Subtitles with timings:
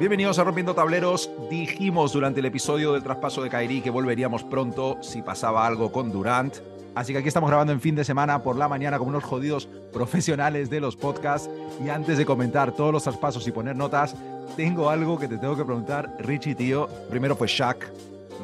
[0.00, 1.28] Bienvenidos a Rompiendo Tableros.
[1.50, 6.10] Dijimos durante el episodio del traspaso de Kairi que volveríamos pronto si pasaba algo con
[6.10, 6.56] Durant.
[6.94, 9.68] Así que aquí estamos grabando en fin de semana por la mañana como unos jodidos
[9.92, 11.50] profesionales de los podcasts.
[11.84, 14.16] Y antes de comentar todos los traspasos y poner notas,
[14.56, 16.88] tengo algo que te tengo que preguntar, Richie, tío.
[17.10, 17.86] Primero fue Shaq,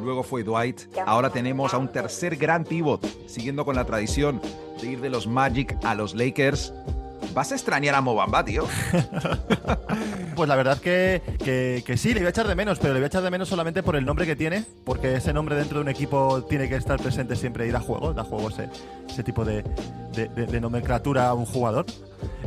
[0.03, 0.83] luego fue Dwight.
[1.07, 4.43] Ahora tenemos a un tercer gran pivot, siguiendo con la tradición
[4.79, 6.75] de ir de los Magic a los Lakers.
[7.33, 8.67] ¿Vas a extrañar a Mobamba, tío?
[10.37, 11.23] pues la verdad que,
[11.85, 13.49] que, sí, le voy a echar de menos, pero le voy a echar de menos
[13.49, 16.77] solamente por el nombre que tiene, porque ese nombre dentro de un equipo tiene que
[16.77, 18.69] estar presente siempre y da juego, da juego ese,
[19.09, 19.65] ese tipo de,
[20.15, 21.87] de, nomenclatura a un jugador.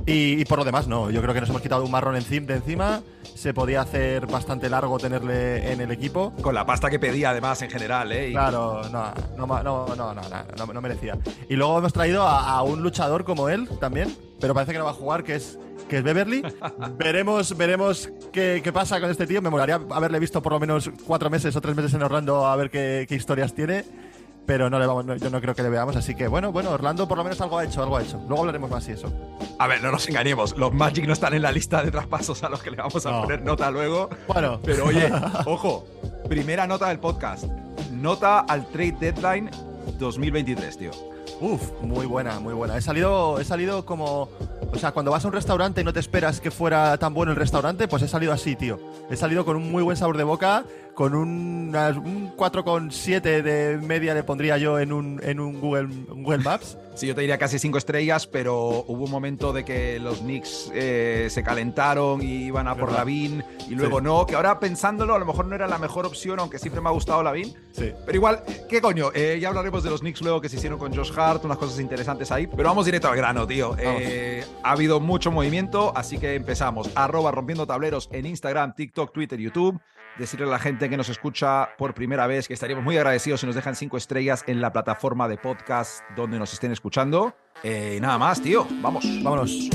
[0.06, 3.02] Y, por lo demás, no, yo creo que nos hemos quitado un marrón de encima,
[3.36, 6.34] se podía hacer bastante largo tenerle en el equipo.
[6.42, 8.32] Con la pasta que pedía además en general, ¿eh?
[8.32, 11.18] Claro, no, no, no, no, no, no, merecía.
[11.50, 14.92] Y luego hemos traído a un luchador como él también, pero parece que no va
[14.92, 15.58] a jugar, que es,
[15.90, 16.42] que es Beverly.
[16.98, 19.42] veremos veremos qué, qué, pasa con este tío.
[19.42, 22.56] Me molaría haberle visto por lo menos cuatro meses o tres meses en Orlando a
[22.56, 23.84] ver qué, qué historias tiene.
[24.46, 27.08] Pero no le vamos, yo no creo que le veamos, así que bueno, bueno, Orlando
[27.08, 28.18] por lo menos algo ha hecho, algo ha hecho.
[28.28, 29.14] Luego hablaremos más y eso.
[29.60, 32.50] A ver, no nos engañemos, los Magic no están en la lista de traspasos a
[32.50, 34.10] los que le vamos a poner nota luego.
[34.28, 34.60] Bueno.
[34.66, 35.12] Pero oye,
[35.46, 35.86] ojo,
[36.28, 37.44] primera nota del podcast.
[37.92, 39.52] Nota al trade deadline
[40.00, 40.92] 2023, tío.
[41.42, 42.78] Uf, muy buena, muy buena.
[42.78, 44.30] He salido, he salido como.
[44.72, 47.32] O sea, cuando vas a un restaurante y no te esperas que fuera tan bueno
[47.32, 48.80] el restaurante, pues he salido así, tío.
[49.10, 50.66] He salido con un muy buen sabor de boca
[51.00, 56.40] con un, un 4,7 de media le pondría yo en un, en un Google, Google
[56.40, 56.78] Maps.
[57.00, 60.70] Sí, yo te diría casi 5 estrellas, pero hubo un momento de que los Knicks
[60.74, 65.20] eh, se calentaron y iban a por Lavin y luego no, que ahora pensándolo a
[65.20, 67.56] lo mejor no era la mejor opción, aunque siempre me ha gustado Lavin.
[67.80, 67.94] Sí.
[68.06, 69.12] Pero igual, ¿qué coño?
[69.14, 71.80] Eh, ya hablaremos de los Knicks luego que se hicieron con Josh Hart, unas cosas
[71.80, 73.76] interesantes ahí, pero vamos directo al grano, tío.
[73.80, 76.90] Eh, ha habido mucho movimiento, así que empezamos.
[76.96, 79.80] Arroba rompiendo tableros en Instagram, TikTok, Twitter, YouTube
[80.18, 83.46] decirle a la gente que nos escucha por primera vez que estaríamos muy agradecidos si
[83.46, 87.34] nos dejan cinco estrellas en la plataforma de podcast donde nos estén escuchando.
[87.64, 88.68] Eh, nada más, tío.
[88.82, 89.06] Vamos.
[89.24, 89.70] Vámonos.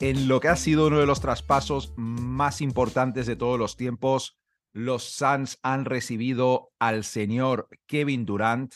[0.00, 4.38] En lo que ha sido uno de los traspasos más importantes de todos los tiempos,
[4.72, 8.74] los Suns han recibido al señor Kevin Durant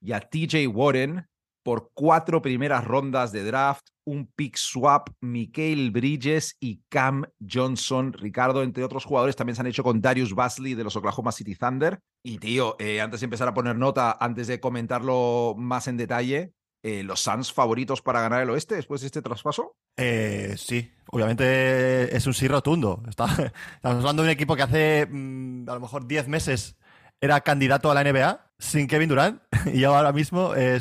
[0.00, 1.28] y a TJ Warren
[1.62, 8.12] por cuatro primeras rondas de draft, un pick swap, Mikael Bridges y Cam Johnson.
[8.12, 11.54] Ricardo, entre otros jugadores, también se han hecho con Darius Basley de los Oklahoma City
[11.54, 12.00] Thunder.
[12.24, 16.52] Y tío, eh, antes de empezar a poner nota, antes de comentarlo más en detalle,
[16.82, 19.76] eh, los Suns favoritos para ganar el oeste después de este traspaso?
[19.96, 23.02] Eh, sí, obviamente es un sí rotundo.
[23.08, 26.76] estamos hablando de un equipo que hace mm, a lo mejor 10 meses
[27.20, 29.40] era candidato a la NBA sin Kevin Durant
[29.72, 30.80] y ahora mismo eh,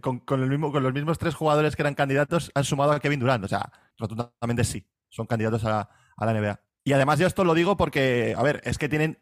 [0.00, 3.20] con, el mismo, con los mismos tres jugadores que eran candidatos han sumado a Kevin
[3.20, 3.44] Durant.
[3.44, 5.88] O sea, rotundamente sí, son candidatos a,
[6.18, 6.60] la NBA.
[6.84, 9.18] Y además yo esto lo digo porque, a ver, es que tienen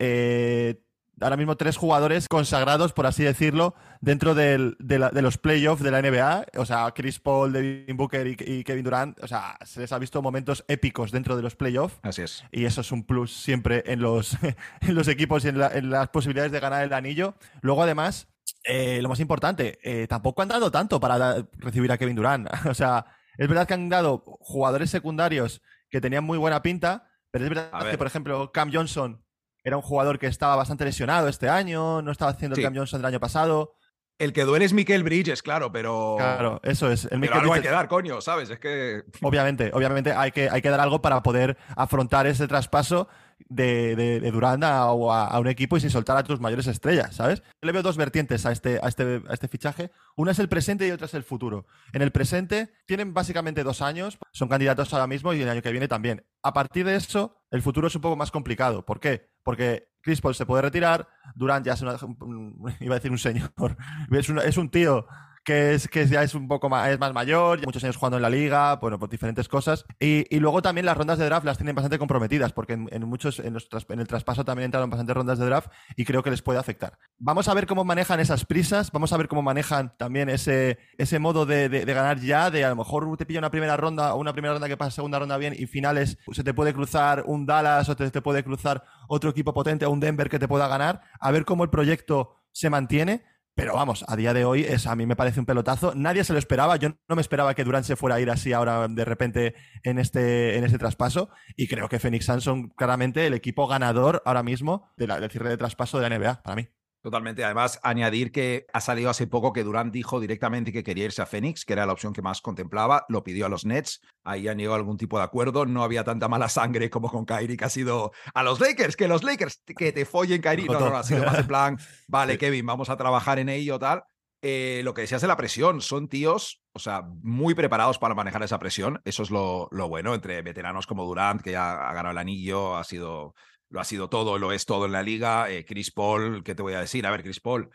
[1.20, 4.74] ahora mismo tres jugadores consagrados, por así decirlo, dentro de,
[5.12, 6.46] los playoffs de la NBA.
[6.56, 9.22] O sea, Chris Paul, Devin Booker y, Kevin Durant.
[9.22, 11.98] O sea, se les ha visto momentos épicos dentro de los playoffs.
[12.02, 12.44] Así es.
[12.50, 14.36] Y eso es un plus siempre en los,
[14.80, 17.34] en los equipos y en, las posibilidades de ganar el anillo.
[17.60, 18.28] Luego, además,
[18.64, 22.48] eh, lo más importante, eh, tampoco han dado tanto para recibir a Kevin Durant.
[22.66, 23.06] o sea,
[23.36, 27.90] es verdad que han dado jugadores secundarios que tenían muy buena pinta, pero es verdad
[27.90, 29.22] que, por ejemplo, Cam Johnson
[29.64, 33.00] era un jugador que estaba bastante lesionado este año, no estaba haciendo el Cam Johnson
[33.00, 33.74] del año pasado.
[34.18, 36.16] El que duele es Mikel Bridges, claro, pero.
[36.18, 37.06] Claro, eso es.
[37.06, 38.50] El pero algo hay que dar, coño, ¿sabes?
[38.50, 39.02] Es que.
[39.22, 43.08] Obviamente, obviamente hay que, hay que dar algo para poder afrontar ese traspaso
[43.50, 47.40] de, Durán a, un equipo y sin soltar a tus mayores estrellas, ¿sabes?
[47.40, 49.90] Yo le veo dos vertientes a este, a, este, a este fichaje.
[50.16, 51.66] Una es el presente y otra es el futuro.
[51.92, 55.72] En el presente tienen básicamente dos años, son candidatos ahora mismo y el año que
[55.72, 56.24] viene también.
[56.42, 58.86] A partir de eso, el futuro es un poco más complicado.
[58.86, 59.28] ¿Por qué?
[59.42, 61.96] Porque Chris Paul se puede retirar, Durant ya es una,
[62.80, 63.52] iba a decir un señor,
[64.10, 65.06] es, es un tío
[65.44, 68.22] que es que ya es un poco más, es más mayor, muchos años jugando en
[68.22, 69.84] la liga, bueno, por diferentes cosas.
[69.98, 73.56] Y, luego también las rondas de draft las tienen bastante comprometidas, porque en, muchos, en,
[73.56, 76.98] en, el traspaso también entraron bastantes rondas de draft y creo que les puede afectar.
[77.18, 81.18] Vamos a ver cómo manejan esas prisas, vamos a ver cómo manejan también ese, ese
[81.18, 84.32] modo de, ganar ya, de a lo mejor te pilla una primera ronda o una
[84.32, 87.88] primera ronda que pasa segunda ronda bien y finales se te puede cruzar un Dallas
[87.88, 91.02] o te, te puede cruzar otro equipo potente o un Denver que te pueda ganar,
[91.18, 93.22] a ver cómo el proyecto se mantiene
[93.54, 95.92] Pero vamos, a día de hoy es, a mí me parece un pelotazo.
[95.94, 96.76] Nadie se lo esperaba.
[96.76, 99.98] Yo no me esperaba que Durant se fuera a ir así ahora de repente en
[99.98, 101.28] este, en este traspaso.
[101.56, 105.56] Y creo que Phoenix Suns son claramente el equipo ganador ahora mismo del cierre de
[105.56, 106.68] traspaso de la NBA, para mí.
[107.02, 107.44] Totalmente.
[107.44, 111.26] Además, añadir que ha salido hace poco que Durant dijo directamente que quería irse a
[111.26, 113.06] Phoenix, que era la opción que más contemplaba.
[113.08, 114.02] Lo pidió a los Nets.
[114.22, 115.64] Ahí han llegado a algún tipo de acuerdo.
[115.64, 119.08] No había tanta mala sangre como con Kyrie, que ha sido a los Lakers, que
[119.08, 120.66] los Lakers, que te follen Kyrie.
[120.66, 123.78] No, no, no, ha sido más en plan, vale, Kevin, vamos a trabajar en ello,
[123.78, 124.04] tal.
[124.42, 128.42] Eh, lo que decías de la presión, son tíos, o sea, muy preparados para manejar
[128.42, 129.00] esa presión.
[129.04, 132.76] Eso es lo, lo bueno entre veteranos como Durant, que ya ha ganado el anillo,
[132.76, 133.34] ha sido
[133.70, 135.50] lo ha sido todo, lo es todo en la liga.
[135.50, 137.06] Eh, Chris Paul, ¿qué te voy a decir?
[137.06, 137.70] A ver, Chris Paul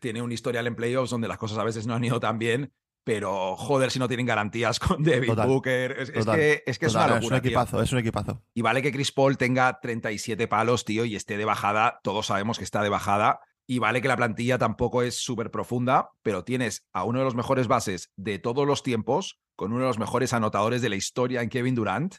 [0.00, 2.72] tiene un historial en playoffs donde las cosas a veces no han ido tan bien,
[3.04, 5.92] pero joder si no tienen garantías con David Booker.
[5.92, 7.36] Es, que, es, que es una locura.
[7.36, 8.42] Es un equipazo, es un equipazo.
[8.54, 12.00] Y vale que Chris Paul tenga 37 palos, tío, y esté de bajada.
[12.02, 13.40] Todos sabemos que está de bajada.
[13.66, 17.34] Y vale que la plantilla tampoco es súper profunda, pero tienes a uno de los
[17.34, 21.40] mejores bases de todos los tiempos, con uno de los mejores anotadores de la historia
[21.40, 22.16] en Kevin Durant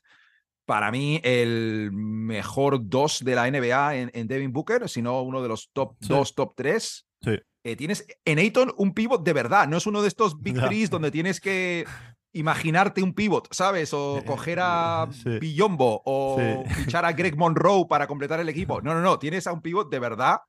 [0.66, 5.70] para mí el mejor dos de la NBA en, Devin Booker, sino uno de los
[5.72, 7.08] top dos, top tres.
[7.22, 7.40] Sí.
[7.64, 10.90] Eh, tienes en Ayton un pivot de verdad, no es uno de estos big threes
[10.90, 11.86] donde tienes que
[12.34, 13.94] imaginarte un pivot, ¿sabes?
[13.94, 15.08] O coger a
[15.40, 18.82] Billombo o fichar a Greg Monroe para completar el equipo.
[18.82, 20.40] No, no, no, tienes a un pivot de verdad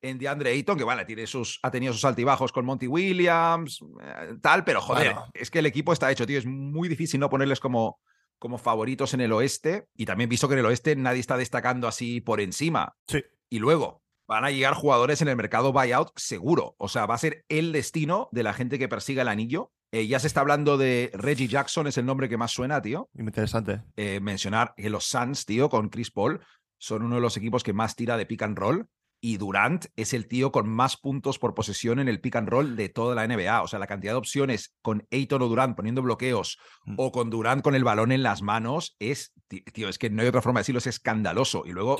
[0.00, 4.34] en DeAndre Ayton, que vale, tiene sus, ha tenido sus altibajos con Monty Williams, eh,
[4.40, 7.60] tal, pero joder, es que el equipo está hecho, tío, es muy difícil no ponerles
[7.60, 8.00] como
[8.38, 11.88] como favoritos en el oeste y también visto que en el oeste nadie está destacando
[11.88, 12.96] así por encima.
[13.06, 13.24] Sí.
[13.48, 16.74] Y luego van a llegar jugadores en el mercado buyout seguro.
[16.78, 19.72] O sea, va a ser el destino de la gente que persiga el anillo.
[19.92, 23.08] Eh, ya se está hablando de Reggie Jackson, es el nombre que más suena, tío.
[23.16, 23.82] Interesante.
[23.96, 26.40] Eh, mencionar que los Suns, tío, con Chris Paul,
[26.78, 28.88] son uno de los equipos que más tira de pick and roll
[29.26, 32.76] y Durant es el tío con más puntos por posesión en el pick and roll
[32.76, 33.60] de toda la NBA.
[33.60, 36.94] O sea, la cantidad de opciones con Ayton o Durant poniendo bloqueos mm.
[36.96, 40.28] o con Durant con el balón en las manos es, tío, es que no hay
[40.28, 41.64] otra forma de decirlo, es escandaloso.
[41.66, 41.96] Y luego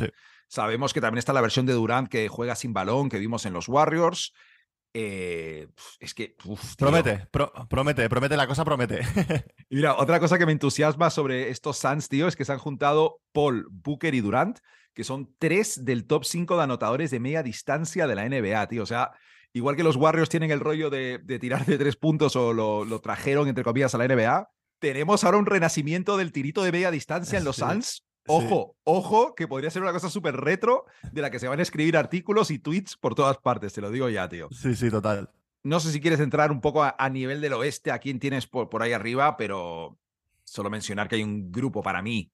[0.46, 3.54] sabemos que también está la versión de Durant que juega sin balón, que vimos en
[3.54, 4.32] los Warriors.
[4.94, 5.66] Eh,
[5.98, 6.36] es que.
[6.78, 7.26] promete,
[7.68, 9.00] promete, promete, la cosa promete.
[9.68, 13.18] mira, otra cosa que me entusiasma sobre estos Suns, tío, es que se han juntado
[13.32, 14.60] Paul, Booker y Durant
[14.96, 18.82] que son tres del top cinco de anotadores de media distancia de la NBA, tío.
[18.82, 19.12] O sea,
[19.52, 23.46] igual que los Warriors tienen el rollo de, tirar de tres puntos o lo, trajeron,
[23.46, 27.44] entre comillas, a la NBA, tenemos ahora un renacimiento del tirito de media distancia en
[27.44, 28.06] los Suns.
[28.26, 31.62] Ojo, ojo, que podría ser una cosa súper retro de la que se van a
[31.62, 34.48] escribir artículos y tweets por todas partes, te lo digo ya, tío.
[34.50, 35.30] Sí, sí, total.
[35.62, 38.70] No sé si quieres entrar un poco a, nivel del oeste, a quién tienes por,
[38.70, 39.98] por ahí arriba, pero
[40.42, 42.32] solo mencionar que hay un grupo para mí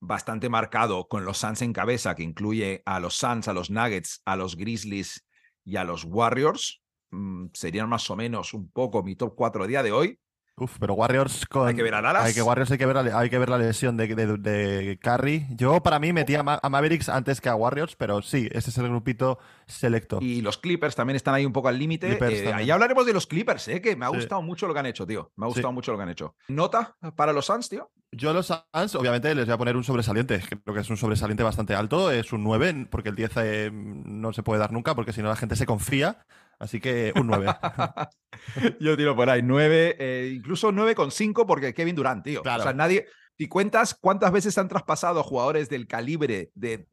[0.00, 4.22] bastante marcado con los Suns en cabeza, que incluye a los Suns, a los Nuggets,
[4.24, 5.26] a los Grizzlies
[5.64, 6.82] y a los Warriors.
[7.10, 10.20] Mm, serían más o menos un poco mi top 4 a día de hoy.
[10.56, 11.68] Uf, pero Warriors con...
[11.68, 12.24] Hay que ver a Dallas.
[12.24, 15.46] Hay que, Warriors hay que ver, hay que ver la lesión de, de, Curry.
[15.50, 18.88] Yo para mí metía a Mavericks antes que a Warriors, pero sí, ese es el
[18.88, 20.18] grupito selecto.
[20.20, 22.18] Y los Clippers también están ahí un poco al límite.
[22.20, 24.86] Eh, ahí hablaremos de los Clippers, eh, que me ha gustado mucho lo que han
[24.86, 25.30] hecho, tío.
[25.36, 26.34] Me ha gustado mucho lo que han hecho.
[26.48, 27.90] ¿Nota para los Suns, tío?
[28.10, 30.40] Yo a los Suns, obviamente, les voy a poner un sobresaliente.
[30.64, 32.10] Creo que es un sobresaliente bastante alto.
[32.10, 35.28] Es un 9, porque el 10 eh, no se puede dar nunca, porque si no
[35.28, 36.24] la gente se confía.
[36.58, 37.46] Así que un 9.
[38.80, 42.40] Yo tiro por ahí 9, eh, incluso 9,5 porque Kevin Durant, tío.
[42.40, 43.06] O sea, nadie.
[43.36, 46.88] Si cuentas cuántas veces han traspasado jugadores del calibre de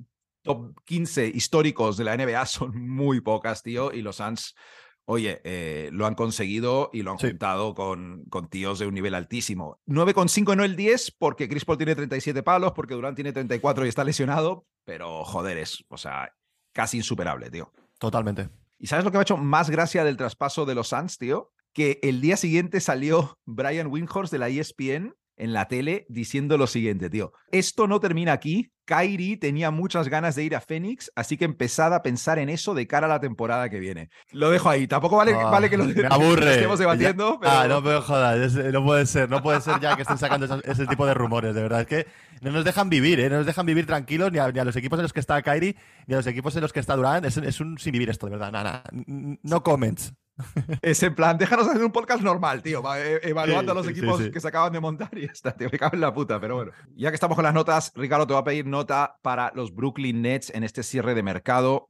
[0.45, 3.91] top 15 históricos de la NBA, son muy pocas, tío.
[3.91, 4.55] Y los Suns,
[5.03, 9.15] oye, eh, lo han conseguido y lo han juntado con, con tíos de un nivel
[9.15, 9.81] altísimo.
[9.87, 13.89] 9,5 no el 10 porque Chris Paul tiene 37 palos, porque Durant tiene 34 y
[13.89, 14.65] está lesionado.
[14.85, 16.31] Pero joder, es, o sea,
[16.71, 17.71] casi insuperable, tío.
[17.99, 18.49] Totalmente.
[18.77, 21.51] ¿Y sabes lo que me ha hecho más gracia del traspaso de los Suns, tío?
[21.73, 26.67] Que el día siguiente salió Brian Windhorst de la ESPN en la tele diciendo lo
[26.67, 27.33] siguiente, tío.
[27.51, 28.71] Esto no termina aquí.
[28.85, 32.75] Kyrie tenía muchas ganas de ir a Phoenix, así que empezad a pensar en eso
[32.75, 34.09] de cara a la temporada que viene.
[34.31, 34.87] Lo dejo ahí.
[34.87, 35.85] Tampoco vale, ah, vale que lo,
[36.49, 37.39] estemos debatiendo.
[37.43, 39.29] Ah, no, pero jodas, no puede ser.
[39.29, 41.81] No puede ser ya que estén sacando ese, tipo de rumores, de verdad.
[41.81, 42.07] Es que
[42.41, 43.29] no nos dejan vivir, ¿eh?
[43.29, 45.75] No nos dejan vivir tranquilos ni a, los equipos en los que está Kyrie,
[46.05, 47.25] ni a los equipos en los que está Durant.
[47.25, 48.51] Es, un sin vivir esto, de verdad.
[48.51, 50.13] Nada, no comments.
[50.81, 54.39] Es en plan, déjanos hacer un podcast normal, tío, e, evaluando a los equipos que
[54.39, 56.71] se acaban de montar y está, tío, me cago en la puta, pero bueno.
[56.95, 60.21] Ya que estamos con las notas, Ricardo, te va a pedir nota para los Brooklyn
[60.21, 61.89] Nets en este cierre de mercado.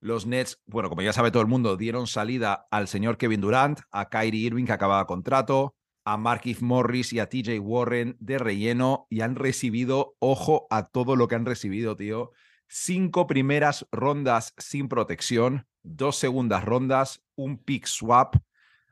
[0.00, 3.80] Los Nets, bueno, como ya sabe todo el mundo, dieron salida al señor Kevin Durant,
[3.90, 5.74] a Kyrie Irving, que acababa contrato,
[6.04, 11.16] a Markif Morris y a TJ Warren de relleno y han recibido, ojo a todo
[11.16, 12.32] lo que han recibido, tío.
[12.68, 18.36] Cinco primeras rondas sin protección, dos segundas rondas, un pick swap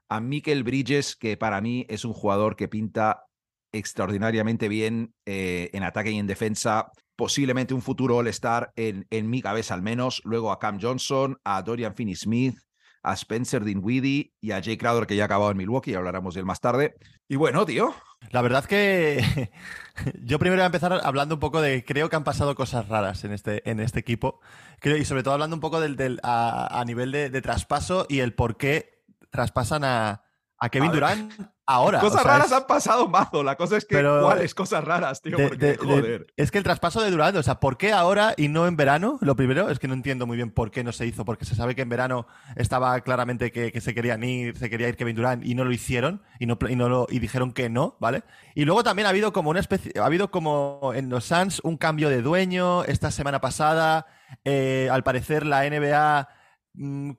[0.09, 3.25] a Mikel Bridges, que para mí es un jugador que pinta
[3.73, 6.93] extraordinariamente bien eh, en ataque y en defensa.
[7.17, 10.21] Posiblemente un futuro All-Star en, en mi cabeza al menos.
[10.25, 12.59] Luego a Cam Johnson, a Dorian Finney-Smith,
[13.03, 16.41] a Spencer Dinwiddie y a Jay Crowder, que ya ha acabado en Milwaukee, hablaremos de
[16.41, 16.95] él más tarde.
[17.29, 17.95] Y bueno, tío.
[18.31, 19.51] La verdad que
[20.23, 23.25] yo primero voy a empezar hablando un poco de, creo que han pasado cosas raras
[23.25, 24.41] en este, en este equipo,
[24.79, 28.21] creo, y sobre todo hablando un poco del, del a, nivel de, de, traspaso y
[28.21, 30.23] el por qué traspasan a,
[30.59, 31.33] a Kevin Durant
[31.67, 32.01] ahora.
[32.01, 33.43] Cosas raras han pasado mazo.
[33.43, 35.37] La cosa es que, ¿cuáles cosas raras, tío?
[35.37, 36.27] Porque, joder.
[36.37, 39.19] es que el traspaso de Durant, o sea, ¿por qué ahora y no en verano?
[39.21, 41.55] Lo primero es que no entiendo muy bien por qué no se hizo, porque se
[41.55, 42.27] sabe que en verano
[42.57, 46.23] estaba claramente que, se querían ir, se quería ir Kevin Durant y no lo hicieron
[46.39, 48.23] y no, y no lo, y dijeron que no, ¿vale?
[48.55, 51.77] Y luego también ha habido como una especie, ha habido como en los Suns un
[51.77, 54.07] cambio de dueño esta semana pasada.
[54.45, 56.29] Eh, al parecer la NBA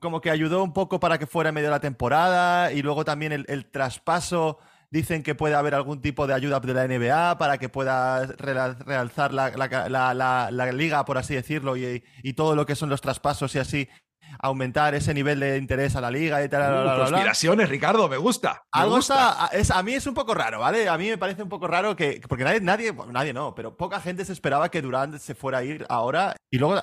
[0.00, 3.04] como que ayudó un poco para que fuera en medio de la temporada y luego
[3.04, 4.58] también el, traspaso
[4.90, 9.32] dicen que puede haber algún tipo de ayuda de la NBA para que pueda realzar
[9.32, 12.02] la, liga, por así decirlo, y,
[12.36, 13.88] todo lo que son los traspasos y así
[14.38, 16.86] aumentar ese nivel de interés a la liga y tal.
[16.86, 18.64] Uh, conspiraciones, Ricardo, me gusta.
[18.72, 20.88] Algo es, a mí es un poco raro, ¿vale?
[20.88, 22.20] A mí me parece un poco raro que.
[22.28, 25.64] Porque nadie, nadie, nadie no, pero poca gente se esperaba que Durant se fuera a
[25.64, 26.36] ir ahora.
[26.50, 26.80] Y luego,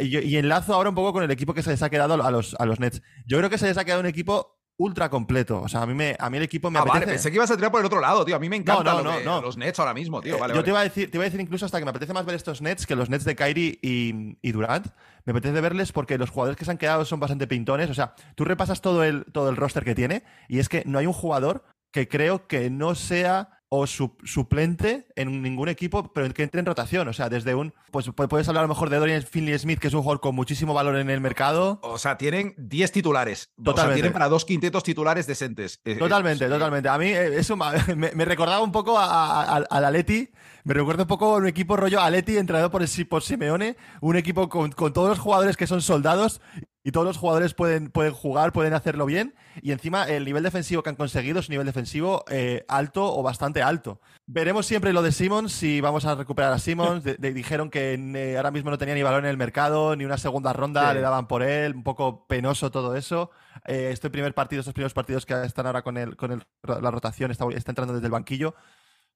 [0.00, 2.54] y, enlazo ahora un poco con el equipo que se les ha quedado a los,
[2.54, 3.02] a los Nets.
[3.26, 5.60] Yo creo que se les ha quedado un equipo ultra completo.
[5.60, 7.00] O sea, a mí, me, a mí el equipo me ah, apetece.
[7.00, 8.36] Vale, pensé que ibas a tirar por el otro lado, tío.
[8.36, 9.04] A mí me encantan
[9.42, 10.38] los Nets ahora mismo, tío.
[10.54, 12.24] Yo Te, iba a decir, te iba a decir incluso hasta que me apetece más
[12.24, 14.86] ver estos Nets que los Nets de Kyrie y, y, Durant.
[15.24, 17.90] Me apetece verles porque los jugadores que se han quedado son bastante pintones.
[17.90, 20.98] O sea, tú repasas todo el, todo el roster que tiene y es que no
[20.98, 26.42] hay un jugador que creo que no sea o suplente en ningún equipo, pero que
[26.42, 27.08] entre en rotación.
[27.08, 27.74] O sea, desde un.
[27.90, 30.34] Pues puedes hablar a lo mejor de Dorian Finley Smith, que es un jugador con
[30.34, 31.78] muchísimo valor en el mercado.
[31.82, 33.50] O sea, tienen 10 titulares.
[33.56, 33.80] Totalmente.
[33.80, 35.80] O sea, tienen para dos quintetos titulares decentes.
[35.84, 36.88] Eh, eh, totalmente, totalmente.
[36.88, 37.56] A mí eh, eso
[37.96, 40.30] me, recordaba un poco al Atleti.
[40.64, 44.48] Me recuerda un poco a un equipo rollo Aleti entrenado por, por Simeone, un equipo
[44.48, 46.42] con, con todos los jugadores que son soldados
[46.88, 49.34] y todos los jugadores pueden, pueden jugar, pueden hacerlo bien.
[49.60, 53.22] Y encima el nivel defensivo que han conseguido es un nivel defensivo eh, alto o
[53.22, 54.00] bastante alto.
[54.26, 57.04] Veremos siempre lo de Simmons, si vamos a recuperar a Simmons.
[57.18, 60.54] dijeron que eh, ahora mismo no tenía ni valor en el mercado, ni una segunda
[60.54, 61.74] ronda le daban por él.
[61.74, 63.32] Un poco penoso todo eso.
[63.66, 67.30] Eh, este primer partido, estos primeros partidos que están ahora con, el, con la rotación,
[67.30, 68.54] está, está entrando desde el banquillo.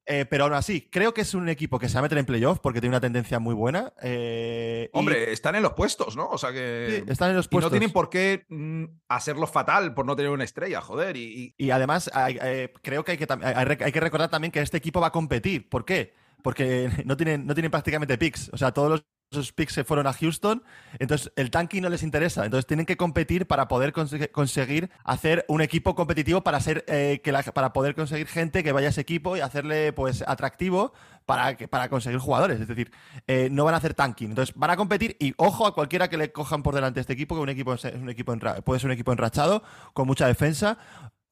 [0.04, 2.26] Eh, pero aún así, creo que es un equipo que se va a meter en
[2.26, 3.92] playoff porque tiene una tendencia muy buena.
[4.02, 6.28] Eh, Hombre, están en los puestos, ¿no?
[6.28, 7.04] O sea que.
[7.06, 7.70] están en los puestos.
[7.70, 11.16] Y no tienen por qué mm, hacerlo fatal por no tener una estrella, joder.
[11.16, 15.00] Y, y además, eh, creo que hay que, hay que recordar también que este equipo
[15.00, 15.68] va a competir.
[15.68, 16.14] ¿Por qué?
[16.42, 18.50] Porque no tienen, no tienen prácticamente picks.
[18.52, 20.62] O sea, todos los esos picks se fueron a Houston,
[20.98, 25.60] entonces el tanking no les interesa, entonces tienen que competir para poder conseguir hacer un
[25.60, 29.36] equipo competitivo para ser eh, que para poder conseguir gente que vaya a ese equipo
[29.36, 30.92] y hacerle pues atractivo
[31.26, 32.90] para, para conseguir jugadores, es decir,
[33.26, 36.16] eh, no van a hacer tanking, entonces van a competir y ojo a cualquiera que
[36.16, 38.92] le cojan por delante este equipo, que un equipo es un equipo puede ser un
[38.92, 39.62] equipo enrachado
[39.92, 40.78] con mucha defensa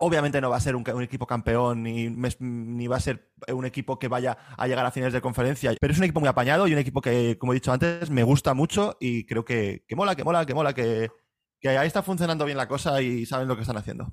[0.02, 2.08] Obviamente no va a ser un, equipo campeón ni,
[2.86, 5.98] va a ser un equipo que vaya a llegar a finales de conferencia, pero es
[5.98, 8.96] un equipo muy apañado y un equipo que, como he dicho antes, me gusta mucho
[8.98, 11.10] y creo que, que mola, que mola, que mola, que,
[11.60, 14.10] que ahí está funcionando bien la cosa y saben lo que están haciendo.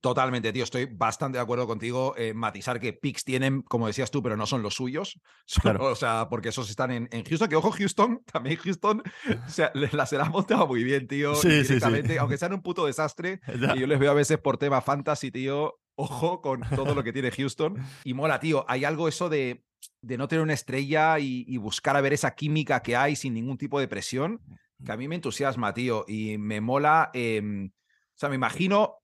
[0.00, 0.62] Totalmente, tío.
[0.62, 2.14] Estoy bastante de acuerdo contigo.
[2.16, 5.20] en matizar que picks tienen, como decías tú, pero no son los suyos.
[5.80, 7.48] O sea, porque esos están en, Houston.
[7.48, 9.02] Que ojo, Houston, también Houston,
[9.46, 11.34] o sea, la se la ha montado muy bien, tío.
[11.34, 12.16] Sí, sí, sí.
[12.18, 13.40] Aunque sean un puto desastre.
[13.74, 15.80] y yo les veo a veces por tema fantasy, tío.
[15.96, 17.76] Ojo con todo lo que tiene Houston.
[18.04, 18.64] Y mola, tío.
[18.68, 19.64] Hay algo eso de,
[20.00, 23.58] de no tener una estrella y, buscar a ver esa química que hay sin ningún
[23.58, 24.40] tipo de presión,
[24.84, 26.04] que a mí me entusiasma, tío.
[26.06, 27.10] Y me mola.
[27.14, 28.98] Em, o sea, me imagino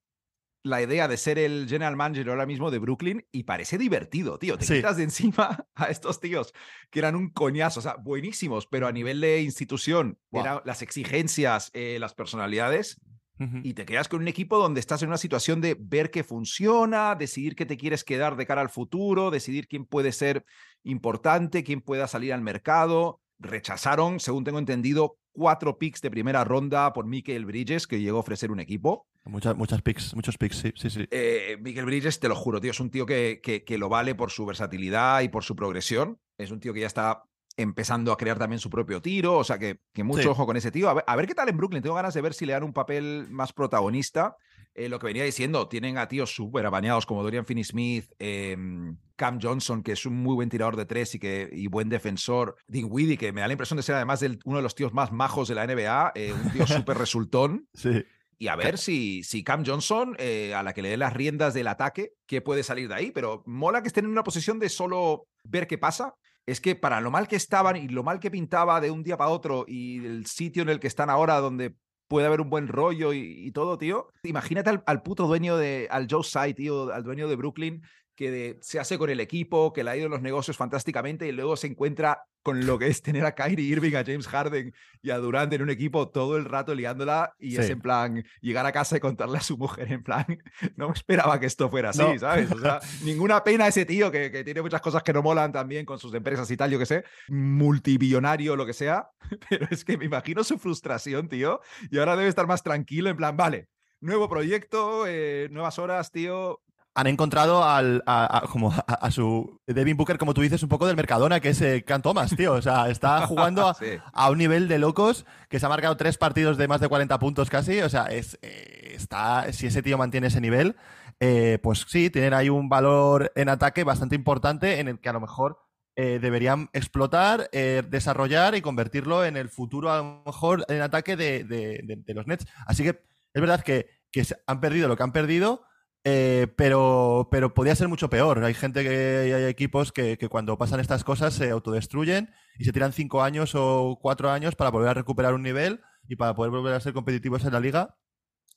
[0.64, 4.56] la idea de ser el general manager ahora mismo de Brooklyn y parece divertido, tío.
[4.56, 6.54] Te quitas de encima a estos tíos
[6.90, 10.18] que eran un coñazo, o sea, buenísimos, pero a nivel de institución,
[10.64, 12.99] las exigencias, eh, las personalidades,
[13.37, 17.16] y te quedas con un equipo donde estás en una situación de ver qué funciona,
[17.16, 20.44] decidir qué te quieres quedar de cara al futuro, decidir quién puede ser
[20.85, 23.21] importante, quién pueda salir al mercado.
[23.40, 28.21] Rechazaron, según tengo entendido, cuatro picks de primera ronda por Michael Bridges, que llegó a
[28.21, 29.07] ofrecer un equipo.
[29.25, 31.07] Muchas, muchas picks, muchos picks, sí, sí, sí.
[31.11, 34.31] Eh, Miguel Bridges, te lo juro, tío, es un tío que, que, lo vale por
[34.31, 36.19] su versatilidad y por su progresión.
[36.38, 37.25] Es un tío que ya está
[37.57, 40.71] empezando a crear también su propio tiro, o sea que, que mucho ojo con ese
[40.71, 40.88] tío.
[40.88, 42.64] A ver, a ver, qué tal en Brooklyn, tengo ganas de ver si le dan
[42.64, 44.37] un papel más protagonista
[44.75, 49.38] eh, lo que venía diciendo, tienen a tíos súper apañados como Dorian Finney-Smith, em, Cam
[49.40, 53.16] Johnson, que es un muy buen tirador de tres y, que, y buen defensor, Dinwiddie,
[53.16, 55.54] que me da la impresión de ser además uno de los tíos más majos de
[55.54, 57.69] la NBA, eh, un tío súper resultón.
[57.75, 58.04] Sí.
[58.38, 61.54] Y a ver si, si Cam Johnson, eh, a la que le dé las riendas
[61.54, 63.11] del ataque, que puede salir de ahí.
[63.11, 66.14] Pero mola que estén en una posición de solo ver qué pasa.
[66.45, 69.16] Es que para lo mal que estaban y lo mal que pintaba de un día
[69.16, 71.76] para otro y el sitio en el que están ahora donde
[72.08, 74.08] puede haber un buen rollo y, todo, tío.
[74.23, 77.82] Imagínate al, puto dueño de, al Joe Side, tío, al dueño de Brooklyn,
[78.14, 81.33] que se hace con el equipo, que le ha ido en los negocios fantásticamente y
[81.33, 85.11] luego se encuentra con lo que es tener a Kyrie Irving, a James Harden y
[85.11, 88.73] a Durant en un equipo todo el rato liándola y es en plan llegar a
[88.73, 90.26] casa y contarle a su mujer en plan,
[90.76, 92.52] no esperaba que esto fuera así, ¿sabes?
[92.52, 95.87] O sea, ninguna pena ese tío que, que, tiene muchas cosas que no molan también
[95.87, 99.09] con sus empresas y tal, yo que sé, multibillonario, lo que sea,
[99.49, 103.16] pero es que me imagino su frustración, tío, y ahora debe estar más tranquilo en
[103.16, 103.68] plan, vale,
[104.00, 106.61] nuevo proyecto, eh, nuevas horas, tío,
[106.94, 110.96] han encontrado al, a, como a, su Devin Booker, como tú dices, un poco del
[110.96, 112.52] Mercadona, que es eh, Can Thomas, tío.
[112.52, 113.74] O sea, está jugando
[114.12, 117.18] a, un nivel de locos que se ha marcado tres partidos de más de 40
[117.18, 117.80] puntos casi.
[117.80, 120.76] O sea, es, eh, está, si ese tío mantiene ese nivel,
[121.18, 125.14] eh, pues sí, tienen ahí un valor en ataque bastante importante en el que a
[125.14, 125.60] lo mejor
[125.96, 132.14] deberían explotar, desarrollar y convertirlo en el futuro, a lo mejor, en ataque de, de
[132.14, 132.48] los Nets.
[132.66, 135.62] Así que es verdad que, que han perdido lo que han perdido
[136.06, 138.44] eh, pero, pero podría ser mucho peor.
[138.44, 142.92] Hay gente que hay equipos que, cuando pasan estas cosas se autodestruyen y se tiran
[142.92, 146.75] cinco años o cuatro años para volver a recuperar un nivel y para poder volver
[146.75, 147.96] a ser competitivos en la liga.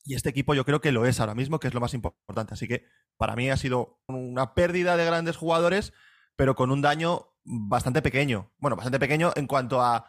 [0.04, 2.54] Y este equipo yo creo que lo es ahora mismo, que es lo más importante.
[2.54, 2.86] Así que
[3.16, 5.94] para mí ha sido una pérdida de grandes jugadores,
[6.36, 8.51] pero con un daño bastante pequeño.
[8.58, 10.06] Bueno, bastante pequeño en cuanto a,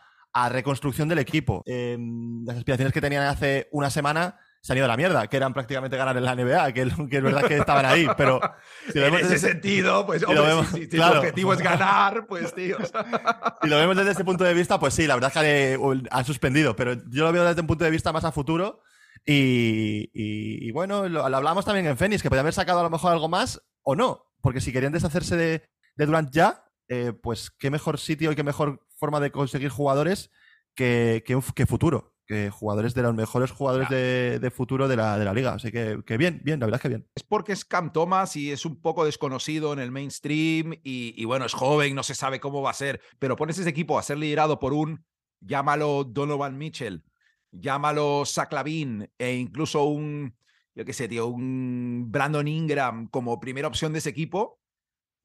[0.50, 1.64] reconstrucción del equipo.
[1.66, 5.36] Em, las aspiraciones que tenían hace una semana se han ido a la mierda, que
[5.36, 8.40] eran prácticamente ganar en la NBA, que, es verdad que estaban ahí, pero...
[8.94, 12.76] en ese sentido, pues, si, el objetivo es ganar, pues, tío...
[13.62, 16.24] Si lo vemos desde ese punto de vista, pues sí, la verdad es que han
[16.24, 18.82] suspendido, pero yo lo veo desde un punto de vista más a futuro
[19.24, 23.28] y, bueno, lo, hablamos también en Phoenix, que podía haber sacado a lo mejor algo
[23.28, 28.32] más o no, porque si querían deshacerse de, Durant ya, eh, pues qué mejor sitio
[28.32, 30.30] y qué mejor forma de conseguir jugadores
[30.74, 35.32] que, que futuro que jugadores de los mejores jugadores de, futuro de la, de la,
[35.32, 35.54] liga.
[35.54, 37.08] Así que, bien, bien, la verdad es que bien.
[37.14, 41.46] Es porque es Cam Thomas y es un poco desconocido en el mainstream y, bueno,
[41.46, 44.18] es joven, no se sabe cómo va a ser, pero pones ese equipo a ser
[44.18, 45.06] liderado por un,
[45.40, 47.02] llámalo Donovan Mitchell,
[47.50, 50.36] llámalo Zach Lavin e incluso un,
[50.74, 54.60] yo qué sé, tío, un Brandon Ingram como primera opción de ese equipo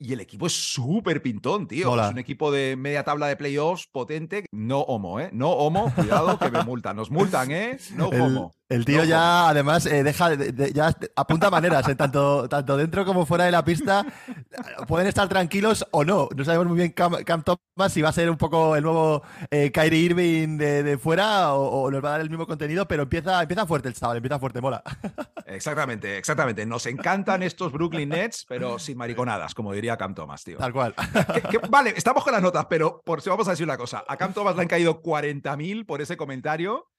[0.03, 1.99] y el equipo es súper pintón, tío.
[2.01, 4.45] Es un equipo de media tabla de playoffs potente.
[4.51, 5.29] No homo, ¿eh?
[5.31, 6.97] No homo, cuidado que me multan.
[6.97, 7.77] Nos multan, ¿eh?
[7.95, 8.51] No homo.
[8.73, 10.33] El tío ya, además, eh, deja,
[10.73, 11.95] ya apunta maneras, ¿eh?
[11.95, 14.03] tanto, tanto dentro como fuera de la pista.
[14.87, 16.27] Pueden estar tranquilos o no.
[16.35, 19.71] No sabemos muy bien Cam, Thomas si va a ser un poco el nuevo eh,
[19.71, 23.67] Kyrie Irving de, fuera o, nos va a dar el mismo contenido, pero empieza, empieza
[23.67, 24.81] fuerte el chaval, empieza fuerte, mola.
[25.45, 26.65] Exactamente, exactamente.
[26.65, 30.57] Nos encantan estos Brooklyn Nets, pero sin mariconadas, como diría Cam Thomas, tío.
[30.57, 30.93] Tal cual.
[31.69, 34.03] vale, estamos con las notas, pero por si vamos a decir una cosa.
[34.07, 36.89] A Cam Thomas le han caído 40.000 por ese comentario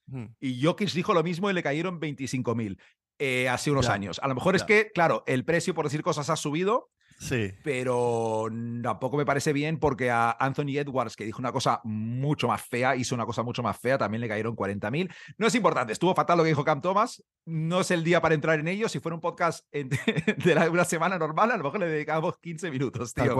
[0.40, 2.78] y Jokic dijo lo mismo y le cayeron 25.000
[3.18, 4.20] eh, hace unos años.
[4.22, 7.52] A lo mejor es que, claro, el precio por decir cosas ha subido, Sí.
[7.62, 8.48] Pero
[8.82, 12.96] tampoco me parece bien porque a Anthony Edwards, que dijo una cosa mucho más fea,
[12.96, 15.10] hizo una cosa mucho más fea, también le cayeron 40.000.
[15.38, 17.22] No es importante, estuvo fatal lo que dijo Cam Thomas.
[17.46, 18.88] No es el día para entrar en ello.
[18.88, 23.14] Si fuera un podcast de una semana normal, a lo mejor le dedicamos 15 minutos,
[23.14, 23.24] tío.
[23.24, 23.34] Tal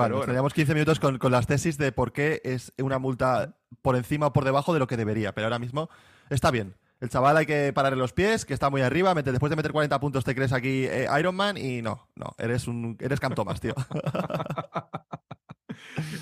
[0.53, 4.33] 15 minutos con, con las tesis de por qué es una multa por encima o
[4.33, 5.35] por debajo de lo que debería.
[5.35, 5.89] Pero ahora mismo
[6.31, 6.75] está bien.
[7.05, 9.13] El chaval hay que pararle los pies, que está muy arriba.
[9.13, 12.67] Después de meter 40 puntos te crees aquí eh, Iron Man y no, no, eres
[12.67, 13.75] un eres Cam Thomas, tío.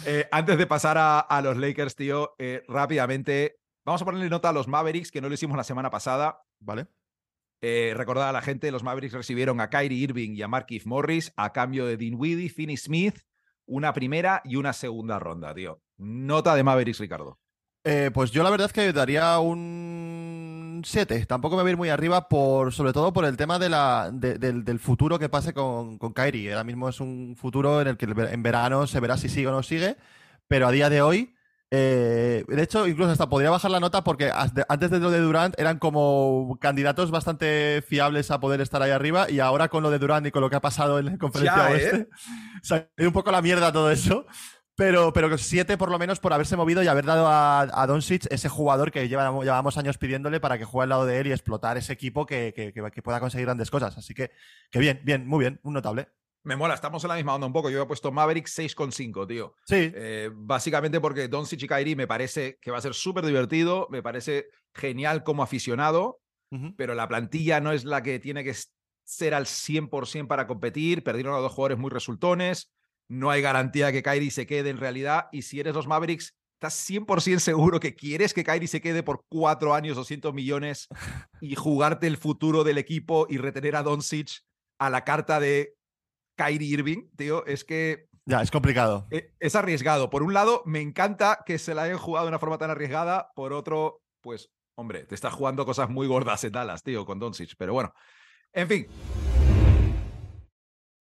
[0.04, 4.52] Eh, antes de pasar a, los Lakers, tío, eh, rápidamente, vamos a ponerle nota a
[4.52, 6.42] los Mavericks, que no lo hicimos la semana pasada.
[6.58, 6.88] Vale.
[7.60, 11.52] recordad a la gente, los Mavericks recibieron a Kyrie Irving y a Markif Morris a
[11.52, 13.20] cambio de Dinwiddie, Finney Smith,
[13.66, 15.80] una primera y una segunda ronda, tío.
[15.98, 17.38] Nota de Mavericks, Ricardo.
[18.12, 20.31] pues yo la verdad es que daría un
[20.84, 21.26] 7.
[21.26, 24.10] Tampoco me voy a ir muy arriba, por, sobre todo por el tema de la,
[24.12, 26.50] del, futuro que pase con, con Kairi.
[26.50, 29.52] Ahora mismo es un futuro en el que en verano se verá si sigue o
[29.52, 29.96] no sigue,
[30.48, 31.34] pero a día de hoy,
[31.74, 35.58] eh, de hecho, incluso hasta podría bajar la nota porque antes de lo de Durant
[35.58, 39.98] eran como candidatos bastante fiables a poder estar ahí arriba y ahora con lo de
[39.98, 42.08] Durant y con lo que ha pasado en la conferencia oeste,
[42.98, 43.06] ¿eh?
[43.06, 44.26] un poco la mierda todo eso.
[44.74, 48.26] Pero, pero siete por lo menos por haberse movido y haber dado a, a Doncic
[48.30, 51.32] ese jugador que llevamos, llevamos años pidiéndole para que juegue al lado de él y
[51.32, 53.98] explotar ese equipo que, que, pueda conseguir grandes cosas.
[53.98, 54.30] Así que,
[54.70, 56.08] que bien, bien, muy bien, un notable.
[56.44, 57.70] Me mola, estamos en la misma onda un poco.
[57.70, 59.54] Yo he puesto Maverick 6,5, tío.
[59.66, 59.92] Sí.
[59.94, 64.02] Eh, básicamente porque Doncic y Kyrie me parece que va a ser súper divertido, me
[64.02, 66.20] parece genial como aficionado,
[66.76, 68.54] pero la plantilla no es la que tiene que
[69.04, 71.02] ser al 100% para competir.
[71.02, 72.70] Perdieron a dos jugadores muy resultones
[73.12, 75.28] no hay garantía de que Kyrie se quede en realidad.
[75.32, 79.26] Y si eres los Mavericks, ¿estás 100% seguro que quieres que Kyrie se quede por
[79.28, 80.88] cuatro años, 200 millones
[81.40, 84.40] y jugarte el futuro del equipo y retener a Doncic
[84.78, 85.74] a la carta de
[86.38, 87.10] Kyrie Irving?
[87.14, 88.06] Tío, es que...
[88.24, 89.06] Ya, es complicado.
[89.10, 90.08] E, es arriesgado.
[90.08, 93.30] Por un lado, me encanta que se la hayan jugado de una forma tan arriesgada.
[93.34, 97.56] Por otro, pues, hombre, te estás jugando cosas muy gordas en Dallas, tío, con Doncic.
[97.58, 97.92] Pero bueno,
[98.54, 98.86] en fin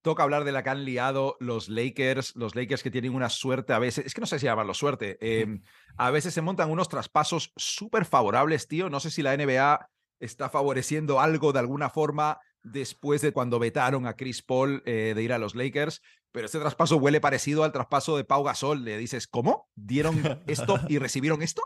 [0.02, 3.74] toca hablar de la que han liado los Lakers, los Lakers que tienen una suerte
[3.74, 5.62] a veces, es que no sé si llamarlo suerte, em,
[5.98, 10.50] a veces se montan unos traspasos súper favorables, tío, no sé si la NBA está
[10.50, 15.34] favoreciendo algo de alguna forma después de cuando vetaron a Chris Paul eh, de ir
[15.34, 19.28] a los Lakers, pero este traspaso huele parecido al traspaso de Pau Gasol, le dices,
[19.28, 19.70] ¿cómo?
[19.76, 21.62] ¿Dieron esto y recibieron esto?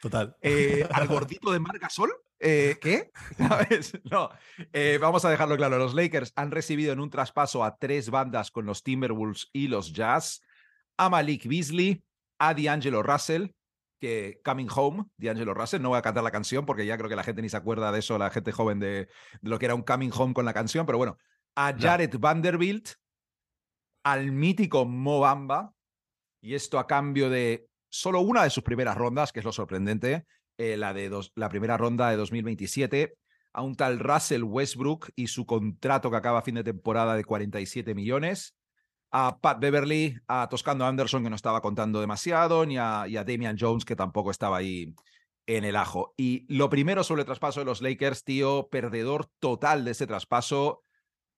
[0.00, 0.36] Total.
[0.42, 3.10] Eh, al gordito de Marc Gasol, eh, ¿Qué?
[4.10, 4.30] No,
[4.72, 5.78] eh, vamos a dejarlo claro.
[5.78, 9.92] Los Lakers han recibido en un traspaso a tres bandas con los Timberwolves y los
[9.92, 10.42] Jazz,
[10.96, 12.02] a Malik Beasley,
[12.38, 13.48] a D'Angelo Russell,
[14.00, 17.16] que Coming Home, D'Angelo Russell, no voy a cantar la canción porque ya creo que
[17.16, 19.08] la gente ni se acuerda de eso, la gente joven de,
[19.40, 21.16] lo que era un Coming Home con la canción, pero bueno,
[21.56, 22.90] a Jared Vanderbilt,
[24.04, 25.72] al mítico Mobamba,
[26.42, 30.26] y esto a cambio de solo una de sus primeras rondas, que es lo sorprendente,
[30.58, 33.16] eh, la, de la primera ronda de 2027,
[33.52, 37.24] a un tal Russell Westbrook y su contrato que acaba a fin de temporada de
[37.24, 38.56] 47 millones,
[39.10, 43.22] a Pat Beverly, a Toscano Anderson, que no estaba contando demasiado, ni a, y a
[43.24, 44.92] Damian Jones, que tampoco estaba ahí
[45.46, 46.14] en el ajo.
[46.16, 50.82] Y lo primero sobre el traspaso de los Lakers, tío, perdedor total de ese traspaso.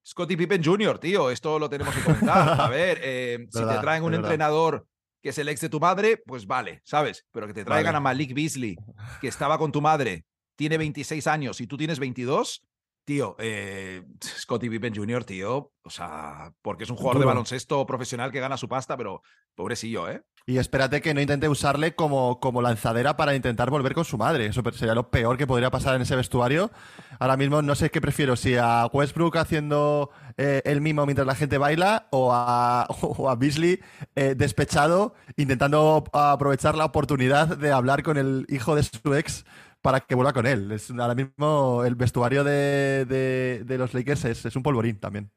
[0.07, 2.61] Scottie Pippen Jr., tío, esto lo tenemos que comentar.
[2.61, 4.87] A ver, eh, si te traen un entrenador
[5.27, 7.27] que es el ex de tu madre, pues vale, ¿sabes?
[7.33, 8.77] Pero que te traigan a Malik Beasley,
[9.21, 12.63] que estaba con tu madre, tiene 26 años y tú tienes 22,
[13.07, 18.31] tío, eh, Scottie Pippen Jr., tío, o sea, porque es un jugador de baloncesto profesional
[18.31, 19.23] que gana su pasta, pero
[19.55, 20.23] pobrecillo, ¿eh?
[20.49, 24.47] Y espérate que no intente usarle como, como lanzadera para intentar volver con su madre.
[24.47, 26.71] Eso sería lo peor que podría pasar en ese vestuario.
[27.19, 31.35] Ahora mismo no sé qué prefiero, si a Westbrook haciendo eh, el mimo mientras la
[31.35, 32.83] gente baila o a,
[33.29, 33.81] a Beasley
[34.15, 39.45] eh, despechado intentando aprovechar la oportunidad de hablar con el hijo de su ex
[39.87, 40.73] para que vuelva con él.
[40.73, 45.31] Es, ahora mismo el vestuario de, los Lakers es, un polvorín también.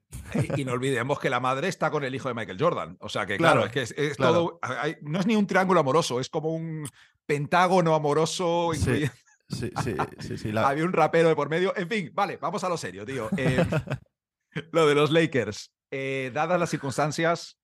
[0.57, 2.97] Y, no olvidemos que la madre está con el hijo de Michael Jordan.
[2.99, 4.59] O sea que, claro, es que es, todo.
[5.03, 6.89] no es ni un triángulo amoroso, es como un
[7.27, 8.71] pentágono amoroso.
[8.73, 9.07] Sí.
[9.49, 11.77] Sí, sí, sí, Había un rapero de por medio.
[11.77, 13.29] En fin, vale, vamos a lo serio, tío.
[13.38, 13.63] Eh,
[14.71, 15.71] lo de los Lakers.
[15.91, 17.59] Eh, dadas las circunstancias,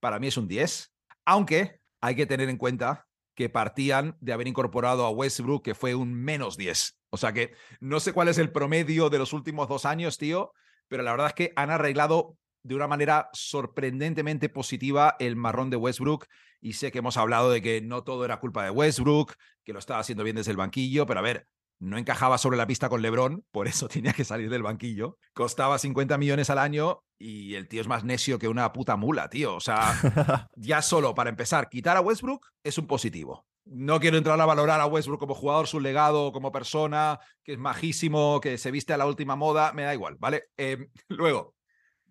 [0.00, 0.92] para mí es un 10.
[1.26, 5.94] Aunque hay que tener en cuenta que partían de haber incorporado a Westbrook, que fue
[5.94, 6.98] un menos 10.
[7.10, 10.52] O sea que no sé cuál es el promedio de los últimos dos años, tío,
[10.88, 15.76] pero la verdad es que han arreglado de una manera sorprendentemente positiva el marrón de
[15.76, 16.26] Westbrook.
[16.60, 19.78] Y sé que hemos hablado de que no todo era culpa de Westbrook, que lo
[19.78, 21.46] estaba haciendo bien desde el banquillo, pero a ver,
[21.78, 25.18] no encajaba sobre la pista con LeBron, por eso tenía que salir del banquillo.
[25.32, 29.28] Costaba 50 millones al año y el tío es más necio que una puta mula,
[29.28, 29.54] tío.
[29.54, 29.94] O sea,
[30.56, 33.46] ya solo para empezar, quitar a Westbrook es un positivo.
[33.66, 37.58] No quiero entrar a valorar a Westbrook como jugador, su legado, como persona, que es
[37.58, 40.44] majísimo, que se viste a la última moda, me da igual, ¿vale?
[40.58, 41.54] Em, luego,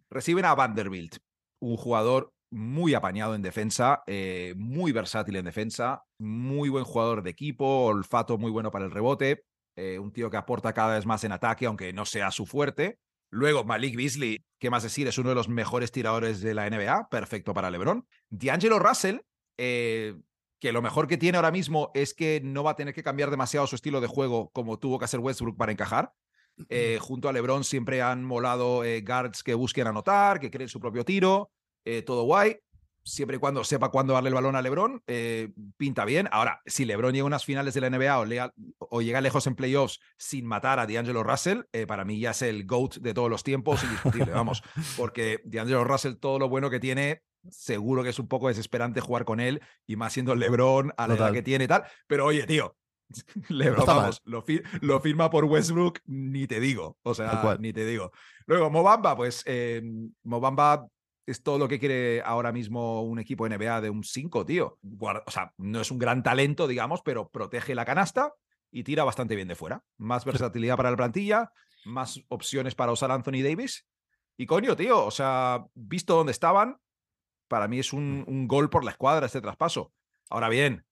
[0.10, 1.18] reciben a Vanderbilt,
[1.60, 7.32] un jugador muy apañado en defensa, eh, muy versátil en defensa, muy buen jugador de
[7.32, 9.44] equipo, olfato muy bueno para el rebote,
[9.76, 13.00] eh, un tío que aporta cada vez más en ataque, aunque no sea su fuerte.
[13.30, 15.08] Luego, Malik Beasley, ¿qué más decir?
[15.08, 18.06] Es uno de los mejores tiradores de la NBA, perfecto para LeBron.
[18.30, 19.20] D'Angelo Russell,
[19.58, 20.16] eh,
[20.60, 23.32] que lo mejor que tiene ahora mismo es que no va a tener que cambiar
[23.32, 26.14] demasiado su estilo de juego como tuvo que hacer Westbrook para encajar.
[26.70, 31.04] Eh, junto a LeBron siempre han molado guards que busquen anotar, que creen su propio
[31.04, 31.50] tiro,
[32.06, 32.60] todo guay
[33.04, 36.30] siempre y cuando sepa cuándo darle el balón a LeBron, eh, pinta bien.
[36.32, 40.00] Ahora, si LeBron llega a unas finales de la NBA o, llega lejos en playoffs
[40.18, 43.44] sin matar a D'Angelo Russell, eh, para mí ya es el GOAT de todos los
[43.44, 44.64] tiempos, indiscutible, vamos.
[44.98, 49.26] Porque D'Angelo Russell, todo lo bueno que tiene, seguro que es un poco desesperante jugar
[49.26, 51.84] con él, y más siendo LeBron a la edad que tiene y tal.
[52.08, 52.76] Pero oye, tío,
[53.50, 54.44] LeBron, vamos, lo,
[54.82, 56.98] lo, firma por Westbrook, ni te digo.
[57.04, 58.12] O sea, ni te digo.
[58.46, 59.82] Luego, Mobamba, pues eh,
[60.24, 60.88] Mobamba
[61.26, 64.78] es todo lo que quiere ahora mismo un equipo NBA de un 5, tío.
[65.00, 68.34] o sea, no es un gran talento, digamos, pero protege la canasta
[68.72, 69.84] y tira bastante bien de fuera.
[69.98, 71.52] Más versatilidad para la plantilla,
[71.86, 73.86] más opciones para usar Anthony Davis.
[74.38, 76.78] Y coño, tío, o sea, visto dónde estaban,
[77.48, 79.94] para mí es un, un gol por la escuadra este traspaso.
[80.30, 80.86] Ahora bien,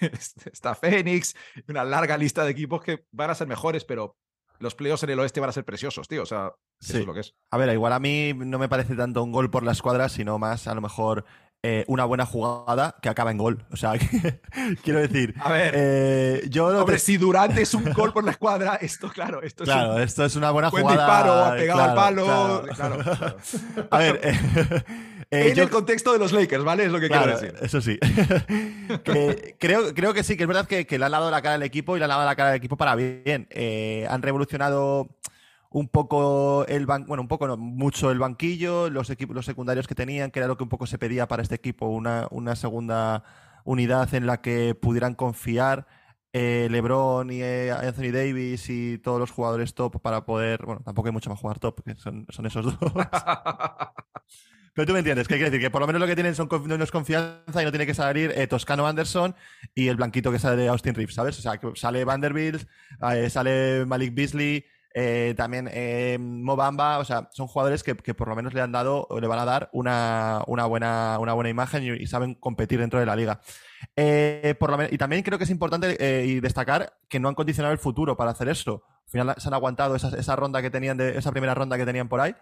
[0.52, 1.34] está Phoenix,
[1.68, 4.16] una larga lista de equipos que van a ser mejores, pero
[4.62, 6.22] los playoffs en el oeste van a ser preciosos, tío.
[6.22, 7.34] O sea, eso es lo que es.
[7.50, 10.38] A ver, igual a mí no me parece tanto un gol por la escuadra, sino
[10.38, 11.24] más a lo mejor
[11.64, 13.64] eh, una buena jugada que acaba en gol.
[13.70, 13.92] O sea,
[14.82, 15.34] quiero decir.
[15.38, 15.74] A ver.
[15.76, 19.98] Eh, yo Hombre, si Durante es un gol por la escuadra, esto, claro, esto claro,
[19.98, 20.06] es.
[20.06, 21.02] esto es una buena buen jugada.
[21.02, 22.64] disparo, ha pegado al palo.
[22.74, 22.98] Claro.
[23.90, 24.20] A ver.
[24.22, 24.84] Eh,
[25.32, 26.84] en el contexto de los Lakers, ¿vale?
[26.84, 27.54] Es lo que quiero decir.
[27.60, 27.98] Eso sí.
[29.58, 31.96] creo, creo que sí, que es verdad que, le han dado la cara al equipo
[31.96, 33.48] y le han dado la cara al equipo para bien.
[34.08, 35.08] han revolucionado
[35.72, 39.88] un poco el ban bueno, un poco no, mucho el banquillo, los equipos, los secundarios
[39.88, 42.56] que tenían, que era lo que un poco se pedía para este equipo, una, una
[42.56, 43.24] segunda
[43.64, 45.86] unidad en la que pudieran confiar
[46.32, 51.08] eh, LeBron y eh, Anthony Davis y todos los jugadores top para poder, bueno, tampoco
[51.08, 52.76] hay mucho más jugar top, porque son, son esos dos.
[54.74, 55.60] Pero tú me entiendes, ¿qué quiere decir?
[55.60, 58.32] Que por lo menos lo que tienen son no confianza y no tiene que salir
[58.34, 59.34] eh, Toscano Anderson
[59.74, 61.38] y el blanquito que sale de Austin Reeves, ¿sabes?
[61.38, 62.66] O sea, que sale Vanderbilt,
[63.28, 68.52] sale Malik Beasley, eh, también eh, Mobamba, o sea, son jugadores que, por lo menos
[68.52, 72.34] le han dado o le van a dar una, buena, una buena imagen y, saben
[72.34, 73.40] competir dentro de la liga.
[73.96, 74.54] Eh,
[74.90, 78.32] y también creo que es importante y destacar que no han condicionado el futuro para
[78.32, 78.84] hacer esto.
[79.06, 82.08] Al final se han aguantado esa, ronda que tenían de, esa primera ronda que tenían
[82.08, 82.34] por ahí.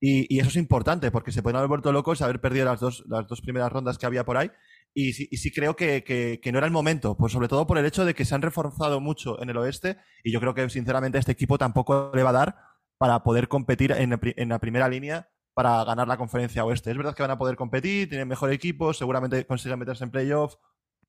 [0.00, 3.26] Y, eso es importante porque se pueden haber vuelto locos haber perdido las dos, las
[3.26, 4.50] dos primeras rondas que había por ahí
[4.98, 8.14] y sí, creo que, no era el momento, pues sobre todo por el hecho de
[8.14, 11.58] que se han reforzado mucho en el oeste y yo creo que sinceramente este equipo
[11.58, 12.56] tampoco le va a dar
[12.96, 16.90] para poder competir en, la primera línea para ganar la conferencia oeste.
[16.90, 20.54] Es verdad que van a poder competir, tienen mejor equipo, seguramente consiguen meterse en playoff,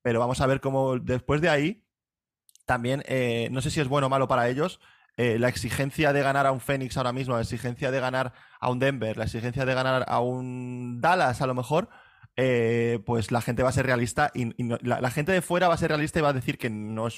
[0.02, 1.86] pero vamos a ver cómo después de ahí
[2.66, 4.80] también, eh, no sé si es bueno o malo para ellos,
[5.18, 8.70] eh, la exigencia de ganar a un Phoenix ahora mismo, la exigencia de ganar a
[8.70, 11.88] un Denver, la exigencia de ganar a un Dallas a lo mejor,
[12.36, 15.76] eh, pues la gente va a ser realista y, la, gente de fuera va a
[15.76, 17.08] ser realista y va a decir que no,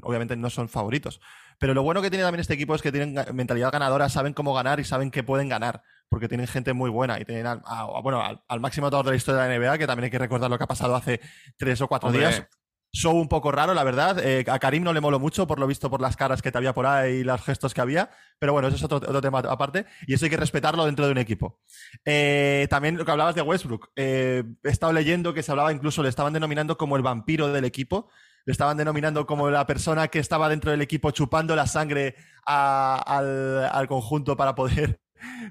[0.00, 1.20] obviamente no son favoritos.
[1.58, 4.54] Pero lo bueno que tiene también este equipo es que tienen mentalidad ganadora, saben cómo
[4.54, 7.60] ganar y saben que pueden ganar, porque tienen gente muy buena y tienen al,
[8.02, 10.56] bueno, al, máximo de la historia de la NBA, que también hay que recordar lo
[10.56, 11.20] que ha pasado hace
[11.58, 12.48] tres o cuatro días
[12.92, 14.18] show un poco raro, la verdad.
[14.24, 16.58] Eh, a Karim no le moló mucho, por lo visto, por las caras que te
[16.58, 18.10] había por ahí y los gestos que había.
[18.38, 19.86] Pero bueno, eso es otro, tema aparte.
[20.06, 21.60] Y eso hay que respetarlo dentro de un equipo.
[22.04, 23.90] Eh, también lo que hablabas de Westbrook.
[23.96, 27.64] Eh, he estado leyendo que se hablaba incluso, le estaban denominando como el vampiro del
[27.64, 28.08] equipo.
[28.44, 33.64] Le estaban denominando como la persona que estaba dentro del equipo chupando la sangre al,
[33.64, 35.01] al conjunto para poder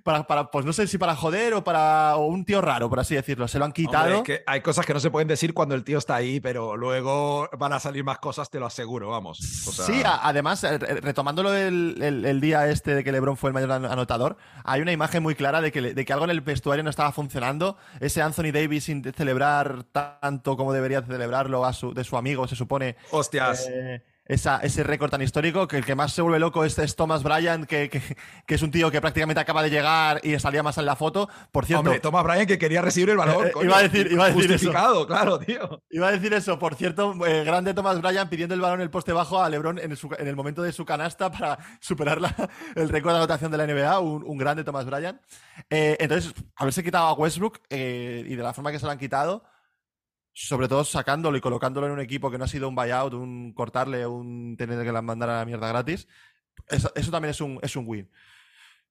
[0.04, 3.16] para, para, pues no sé si para joder o para un tío raro, por así
[3.16, 3.48] decirlo.
[3.48, 4.24] Se lo han quitado.
[4.24, 7.50] que hay cosas que no se pueden decir cuando el tío está ahí, pero luego
[7.58, 9.38] van a salir más cosas, te lo aseguro, vamos.
[9.40, 14.38] Sí, además, eh, retomándolo el, el, día este de que LeBron fue el mayor anotador,
[14.64, 17.12] hay una imagen muy clara de que, de que algo en el vestuario no estaba
[17.12, 17.78] funcionando.
[18.00, 22.56] Ese Anthony Davis sin celebrar tanto como debería celebrarlo a su, de su amigo, se
[22.56, 22.96] supone.
[23.12, 23.68] Hostias.
[23.70, 24.02] Eh,
[24.32, 27.90] ese récord tan histórico, que el que más se vuelve loco es, Thomas Bryan, que,
[28.48, 31.30] es un tío que prácticamente acaba de llegar y salía más en la foto.
[31.52, 31.82] Por cierto.
[31.82, 33.48] Hombre, Thomas Bryan que quería recibir el balón.
[33.48, 35.84] Eh, iba a decir, iba a decir justificado, claro, tío.
[35.90, 36.58] Iba a decir eso.
[36.58, 39.80] Por cierto, eh, grande Thomas Bryan pidiendo el balón en el poste bajo a LeBron
[39.80, 42.20] en, el momento de su canasta para superar
[42.76, 44.00] el récord de anotación de la NBA.
[44.00, 45.20] Un, grande Thomas Bryan.
[45.70, 49.44] Eh, entonces, haberse quitado a Westbrook y de la forma que se lo han quitado
[50.34, 53.54] sobre todo sacándolo y colocándolo en un equipo que no ha sido un buyout, un
[53.54, 56.08] cortarle, un tener que mandar a la mierda gratis,
[56.70, 58.10] eso, también es un, es un win.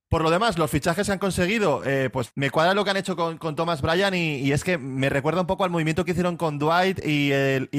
[0.09, 2.97] Por lo demás, los fichajes se han conseguido, eh, pues me cuadra lo que han
[2.97, 6.37] hecho con, Thomas Bryan y, es que me recuerda un poco al movimiento que hicieron
[6.37, 7.31] con Dwight y,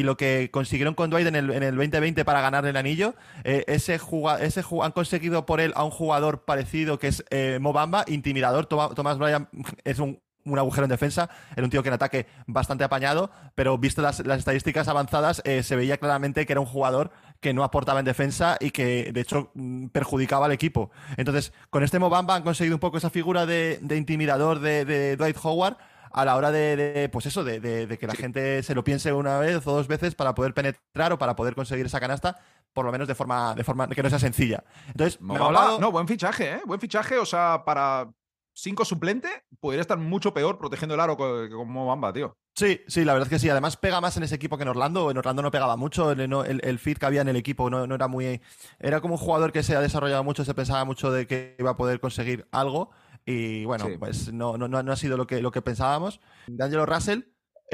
[0.02, 3.16] lo que consiguieron con Dwight en el, en el 2020 para ganar el anillo.
[3.44, 4.00] Eh, ese,
[4.40, 8.66] ese han conseguido por él a un jugador parecido que es eh, Mobamba, intimidador.
[8.66, 9.50] Thomas Bryan
[9.84, 13.78] es un un agujero en defensa, era un tío que en ataque bastante apañado, pero
[13.78, 18.00] visto las, estadísticas avanzadas, eh, se veía claramente que era un jugador que no aportaba
[18.00, 20.92] en defensa y que de hecho mm, perjudicaba al equipo.
[21.18, 25.78] Entonces, con este Mobamba han conseguido un poco esa figura de, intimidador de, Dwight Howard
[26.14, 29.66] a la hora de, pues eso, de, que la gente se lo piense una vez
[29.66, 32.38] o dos veces para poder penetrar o para poder conseguir esa canasta,
[32.74, 34.64] por lo menos de forma, de forma que no sea sencilla.
[34.88, 36.62] Entonces, no, buen fichaje, ¿eh?
[36.66, 38.10] Buen fichaje, o sea, para,
[38.54, 42.38] cinco suplente, podría estar mucho peor protegiendo el aro que como Bamba, tío.
[42.54, 43.50] Sí, sí, la verdad es que sí.
[43.50, 45.10] Además, pega más en ese equipo que en Orlando.
[45.10, 46.12] En Orlando no pegaba mucho.
[46.12, 48.42] El, el, fit que había en el equipo no, era muy.
[48.80, 51.72] Era como un jugador que se ha desarrollado mucho, se pensaba mucho de que iba
[51.72, 52.92] a poder conseguir algo.
[53.26, 56.20] Y bueno, pues no, no, no, ha sido lo que, lo que pensábamos.
[56.48, 57.22] D'Angelo Russell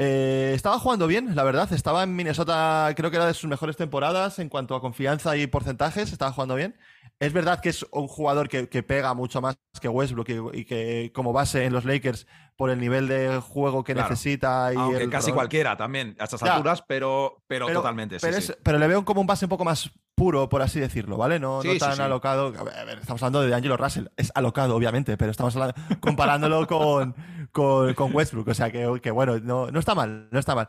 [0.00, 1.72] eh, estaba jugando bien, la verdad.
[1.72, 5.48] Estaba en Minnesota, creo que era de sus mejores temporadas en cuanto a confianza y
[5.48, 6.12] porcentajes.
[6.12, 6.76] Estaba jugando bien.
[7.20, 11.32] Es verdad que es un jugador que, pega mucho más que Westbrook y, que como
[11.32, 14.70] base en los Lakers por el nivel de juego que necesita.
[14.72, 18.18] Y casi cualquiera también a estas alturas, pero, pero, totalmente.
[18.62, 21.40] Pero, le veo como un base un poco más puro, por así decirlo, ¿vale?
[21.40, 22.52] No, tan alocado.
[22.56, 24.06] A ver, estamos hablando de Angelo Russell.
[24.16, 25.56] Es alocado, obviamente, pero estamos
[26.00, 27.16] comparándolo con,
[27.50, 28.48] con, Westbrook.
[28.48, 30.68] O sea que, que bueno, no, no está mal, no está mal.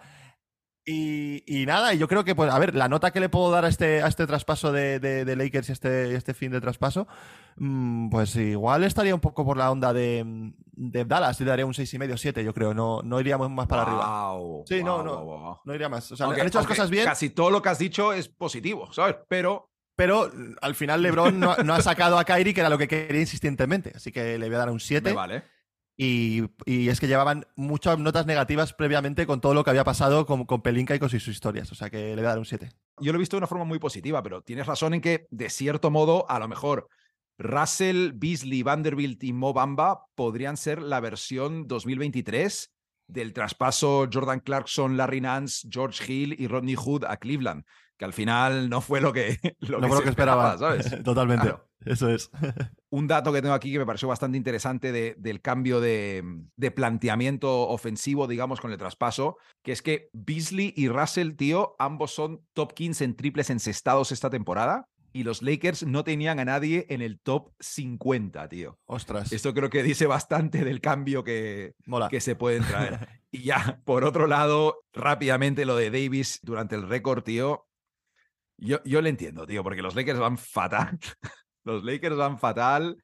[0.91, 3.67] Y, nada, yo creo que, pues, a ver, la nota que le puedo dar a
[3.67, 7.08] este, a este traspaso de, de, Lakers y este, este fin de traspaso,
[7.58, 11.39] mm, pues igual estaría un poco por la onda de, de Dallas.
[11.39, 12.73] Le daría un 6,5 7, yo creo.
[12.73, 14.34] No, no iríamos más para arriba.
[14.65, 15.62] Sí, no, no.
[15.63, 16.12] No iría más.
[16.12, 17.06] O sea, han hecho las cosas bien.
[17.06, 19.17] Casi todo lo que has dicho es positivo, ¿sabes?
[19.28, 19.67] Pero.
[19.95, 23.19] Pero al final LeBron no, no, ha sacado a Kyrie, que era lo que quería
[23.19, 23.91] insistentemente.
[23.93, 25.12] Así que le voy a dar un 7.
[25.12, 25.43] vale.
[26.02, 30.62] Y, es que llevaban muchas notas negativas previamente con todo lo que había pasado con,
[30.62, 31.70] Pelinka y con sus historias.
[31.74, 32.70] O sea que le voy a dar un 7.
[33.02, 35.50] Yo lo he visto de una forma muy positiva, pero tienes razón en que, de
[35.50, 36.88] cierto modo, a lo mejor
[37.38, 42.72] Russell, Beasley, Vanderbilt y Mo Bamba podrían ser la versión 2023
[43.10, 47.65] del traspaso Jordan Clarkson, Larry Nance, George Hill y Rodney Hood a Cleveland,
[47.98, 50.95] que al final no fue lo que, lo que, esperaba, ¿sabes?
[51.04, 51.54] Totalmente.
[51.86, 52.30] Eso es.
[52.89, 56.24] Un dato que tengo aquí que me pareció bastante interesante del cambio de,
[56.76, 62.41] planteamiento ofensivo, digamos, con el traspaso, que es que Beasley y Russell, tío, ambos son
[62.54, 64.88] top 15 en triples encestados esta temporada.
[65.12, 68.80] Y los Lakers no tenían a nadie en el top 50, tío.
[68.86, 69.32] Ostras.
[69.32, 71.74] Esto creo que dice bastante del cambio que,
[72.10, 73.08] que se pueden traer.
[73.32, 77.67] y ya, por otro lado, rápidamente lo de Davis durante el récord, tío.
[78.58, 81.00] Yo, yo le entiendo, tío, porque los Lakers van fatal.
[81.65, 82.98] Los Lakers van fatal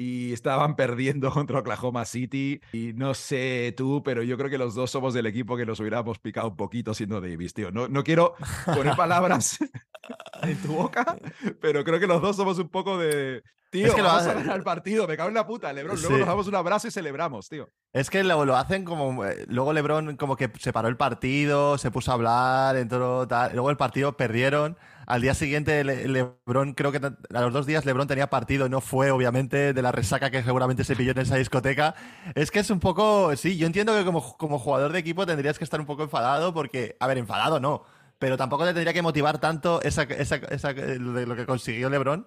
[0.00, 2.62] y estaban perdiendo contra Oklahoma City.
[2.72, 5.78] Y no sé tú, pero yo creo que los dos somos del equipo que nos
[5.78, 7.70] hubiéramos picado un poquito siendo Davis, tío.
[7.70, 8.34] No, no quiero
[8.64, 9.58] poner palabras
[10.42, 11.18] en tu boca,
[11.60, 13.42] pero creo que los dos somos un poco de.
[13.70, 15.96] Tío, es que vamos a ganar el partido, me cago en la puta, Lebron.
[16.00, 17.68] Luego nos damos un abrazo y celebramos, tío.
[17.92, 19.24] Es que lo, lo hacen como.
[19.24, 23.52] Eh, luego Lebron como que se paró el partido, se puso a hablar, entró tal.
[23.52, 24.76] Luego el partido perdieron.
[25.06, 28.80] Al día siguiente, LeBron, creo que a los dos días LeBron tenía partido y no
[28.80, 31.94] fue, obviamente, de la resaca que seguramente se pilló en esa discoteca.
[32.34, 33.34] Es que es un poco.
[33.36, 36.52] Sí, yo entiendo que como, como jugador de equipo tendrías que estar un poco enfadado
[36.52, 36.96] porque.
[36.98, 37.84] A ver, enfadado no.
[38.18, 42.26] Pero tampoco te tendría que motivar tanto esa, esa, esa, lo que consiguió LeBron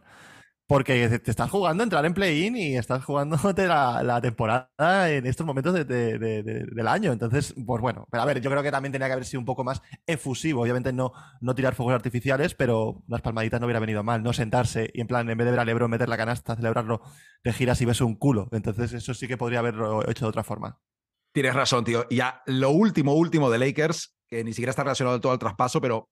[0.67, 5.45] porque te estás jugando entrar en play-in y estás jugando la, la temporada en estos
[5.45, 7.11] momentos de, del año.
[7.11, 9.45] Entonces, pues bueno, pero a ver, yo creo que también tenía que haber sido un
[9.45, 10.61] poco más efusivo.
[10.61, 14.23] Obviamente no, no tirar fuegos artificiales, pero unas palmaditas no hubiera venido mal.
[14.23, 17.01] No sentarse y en plan, en vez de ver a Lebron meter la canasta, celebrarlo,
[17.41, 18.47] te giras y ves un culo.
[18.51, 20.79] Entonces, eso sí que podría haberlo hecho de otra forma.
[21.33, 22.05] Tienes razón, tío.
[22.09, 25.81] Y ya lo último, último de Lakers, que ni siquiera está relacionado todo al traspaso,
[25.81, 26.09] pero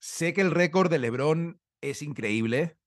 [0.00, 2.78] sé que el récord de Lebron es increíble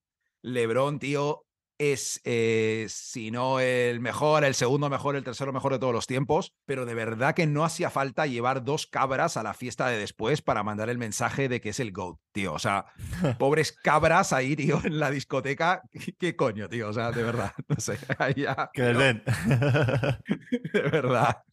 [0.46, 1.44] LeBron, tío,
[1.80, 6.06] es, eh, si no el mejor, el segundo mejor, el tercero mejor de todos los
[6.06, 9.98] tiempos, pero de verdad que no hacía falta llevar dos cabras a la fiesta de
[9.98, 12.54] después para mandar el mensaje de que es el GOAT, tío.
[12.54, 12.86] O sea,
[13.40, 15.82] pobres cabras ahí, tío, en la discoteca.
[16.20, 16.90] ¿Qué coño, tío?
[16.90, 17.98] O sea, de verdad, no sé.
[18.36, 19.24] Ya, que les den.
[20.74, 21.44] de verdad.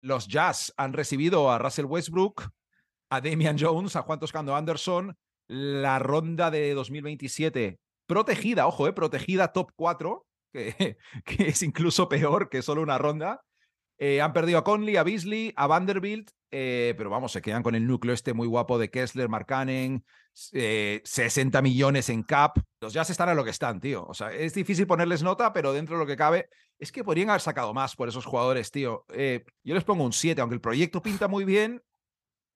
[0.00, 2.50] Los Jazz han recibido a Russell Westbrook,
[3.08, 9.52] a Damian Jones, a Juan Toscando Anderson, la ronda de 2027 protegida, ojo, eh, protegida
[9.52, 13.42] top 4, que, que es incluso peor que solo una ronda.
[13.98, 17.74] Eh, han perdido a Conley, a Beasley, a Vanderbilt, eh, pero vamos, se quedan con
[17.74, 22.58] el núcleo este muy guapo de Kessler, Markkanen, 60 millones en cap.
[22.80, 24.04] Los Jazz están a lo que están, tío.
[24.04, 27.30] O sea, es difícil ponerles nota, pero dentro de lo que cabe, es que podrían
[27.30, 29.04] haber sacado más por esos jugadores, tío.
[29.08, 31.80] yo les pongo un 7, aunque el proyecto pinta muy bien,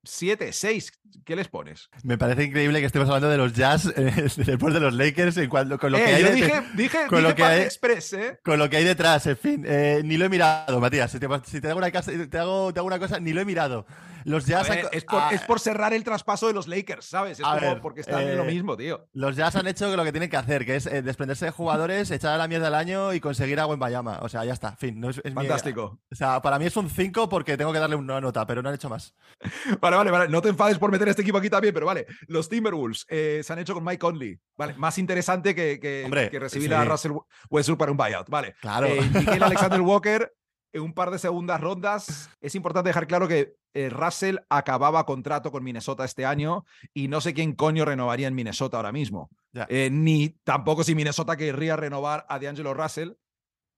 [0.05, 0.93] Siete, seis,
[1.25, 1.91] ¿qué les pones?
[2.03, 5.49] Me parece increíble que estemos hablando de los Jazz eh, después de los Lakers en
[5.49, 8.41] cuanto, con lo que hay yo dije, dije, con lo que hay, Express, ¿eh?
[8.45, 11.11] Con lo que hay detrás, en fin, eh, ni lo he mirado, Matías.
[11.11, 13.87] Si, te, hago una, te hago, te hago una cosa, ni lo he mirado.
[14.25, 15.05] Los Jazz es,
[15.45, 17.39] por, cerrar el traspaso de los Lakers, ¿sabes?
[17.39, 19.09] Es como porque están en lo mismo, tío.
[19.13, 22.33] Los Jazz han hecho lo que tienen que hacer, que es desprenderse de jugadores, echar
[22.33, 24.19] a la mierda del año y conseguir en Bayama.
[24.23, 25.01] O sea, ya está, fin.
[25.01, 26.01] No es, Fantástico.
[26.11, 28.69] o sea, para mí es un 5 porque tengo que darle una nota, pero no
[28.69, 29.15] han hecho más.
[29.81, 30.29] Vale, vale, vale.
[30.29, 32.07] No te enfades por meter este equipo aquí también, pero vale.
[32.27, 34.39] Los Timberwolves eh, se han hecho con Mike Conley.
[34.57, 37.13] Vale, más interesante que, que, recibir a Russell
[37.51, 38.29] Westbrook para un buyout.
[38.29, 38.57] Vale.
[38.61, 38.87] Claro.
[38.87, 39.01] Eh,
[39.41, 40.33] Alexander Walker
[40.73, 42.31] en un par de segundas rondas.
[42.41, 46.65] Es importante dejar claro que eh, Russell acababa contrato con Minnesota este año
[46.95, 49.31] y no sé quién coño renovaría en Minnesota ahora mismo.
[49.69, 53.13] Eh, ni tampoco si Minnesota querría renovar a D'Angelo Russell,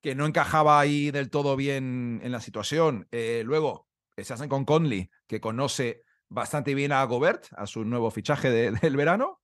[0.00, 3.08] que no encajaba ahí del todo bien en la situación.
[3.10, 8.10] Eh, luego se hacen con Conley, que conoce bastante bien a Gobert, a su nuevo
[8.10, 9.40] fichaje del verano.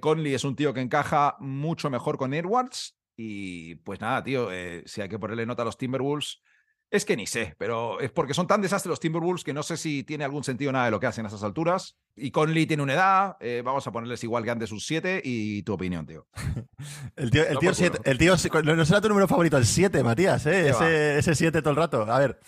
[0.00, 2.96] Conley es un tío que encaja mucho mejor con Edwards.
[3.14, 4.48] Y pues nada, tío,
[4.84, 6.42] si hay que ponerle nota a los Timberwolves,
[6.90, 9.76] es que ni sé, pero es porque son tan desastres los Timberwolves que no sé
[9.76, 11.96] si tiene algún sentido nada de lo que hacen a esas alturas.
[12.18, 15.62] Y Conley tiene una edad, eh, vamos a ponerles igual que antes sus 7 y
[15.64, 16.26] tu opinión, tío.
[17.16, 20.46] el tío, el tío, siete, el tío no será tu número favorito, el 7, Matías,
[20.46, 21.18] ¿eh?
[21.18, 22.02] ese 7 todo el rato.
[22.10, 22.40] A ver,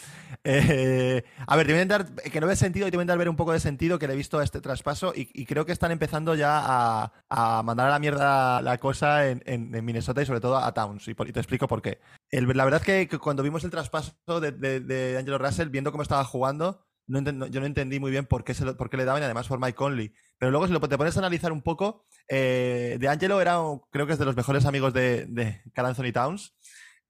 [0.44, 3.04] eh, a ver, te voy a intentar, que no ve sentido y te voy a
[3.04, 5.66] intentar ver un poco de sentido que le he visto a este traspaso y, creo
[5.66, 10.40] que están empezando ya a, mandar a la mierda la cosa en, Minnesota y sobre
[10.40, 11.08] todo a Towns.
[11.08, 11.98] Y, te explico por qué.
[12.30, 16.24] La verdad es que, cuando vimos el traspaso de, de, Angelo Russell, viendo cómo estaba
[16.24, 17.20] jugando, yo
[17.60, 20.12] no entendí muy bien por qué, por qué le daban, y además por Mike Conley.
[20.38, 23.58] Pero luego, si lo, te pones a analizar un poco, eh, de Angelo era,
[23.90, 26.54] creo que es de los mejores amigos de, de Carl Anthony Towns.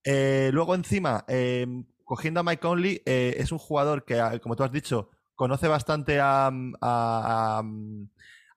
[0.05, 1.67] Eh, luego, encima, eh,
[2.05, 5.69] cogiendo a Mike Conley, eh, es un jugador que, ah, como tú has dicho, conoce
[5.69, 6.51] bastante a,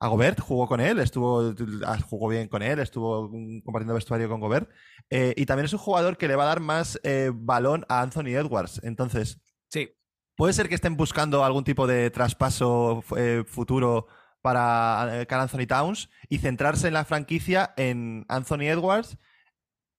[0.07, 1.53] Gobert, jugó con él, estuvo,
[1.85, 3.29] ah, jugó bien con él, estuvo
[3.63, 4.69] compartiendo vestuario con Gobert.
[5.09, 8.01] Eh, y también es un jugador que le va a dar más eh, balón a
[8.01, 8.81] Anthony Edwards.
[8.83, 9.39] Entonces,
[9.69, 9.89] sí.
[10.35, 13.03] puede ser que estén buscando algún tipo de traspaso
[13.45, 14.07] futuro
[14.41, 19.17] para Carl Anthony Towns y centrarse en la franquicia en Anthony Edwards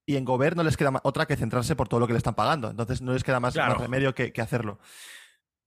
[0.07, 2.35] y en Gobert no les queda otra que centrarse por todo lo que le están
[2.35, 2.71] pagando.
[2.71, 4.79] Entonces no les queda más, remedio que, hacerlo.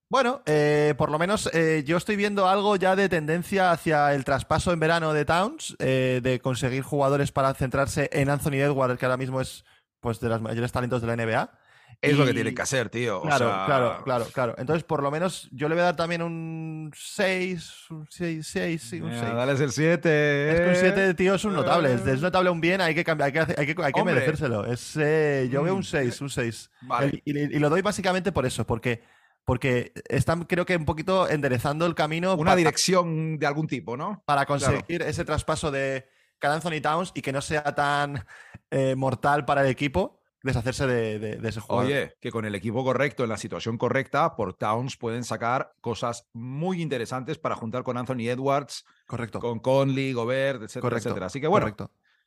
[0.07, 4.23] Bueno, eh, por lo menos eh, yo estoy viendo algo ya de tendencia hacia el
[4.23, 9.05] traspaso en verano de Towns, eh, de conseguir jugadores para centrarse en Anthony Edwards, que
[9.05, 9.65] ahora mismo es
[9.99, 11.59] pues, de los mayores talentos de la NBA.
[12.01, 13.21] Es lo que tiene que hacer, tío.
[13.21, 14.55] Claro, claro, claro, claro.
[14.57, 18.81] Entonces, por lo menos, yo le voy a dar también un 6, un 6, 6,
[18.81, 19.21] sí, un 6.
[19.21, 20.51] Dale el 7.
[20.51, 21.93] Es que un 7, tío, es un notable.
[21.93, 24.65] Es, notable un bien, hay que, cambiar, hay que, hay que, hay que merecérselo.
[24.65, 26.23] Es, eh, yo veo un 6, mm.
[26.23, 26.71] un 6.
[26.81, 27.21] Vale.
[27.25, 29.03] Y, y, lo doy básicamente por eso, porque,
[29.45, 32.35] porque están, creo que un poquito enderezando el camino.
[32.35, 34.23] Una dirección de algún tipo, ¿no?
[34.25, 36.07] Para conseguir ese traspaso de
[36.39, 38.25] Carl Anthony Towns y que no sea tan
[38.71, 41.85] eh, mortal para el equipo deshacerse de, ese jugador.
[41.85, 46.29] Oye, que con el equipo correcto, en la situación correcta, por Towns pueden sacar cosas
[46.33, 49.39] muy interesantes para juntar con Anthony Edwards, correcto.
[49.39, 51.25] con Conley, Gobert, etcétera, etcétera.
[51.25, 51.75] Así que bueno,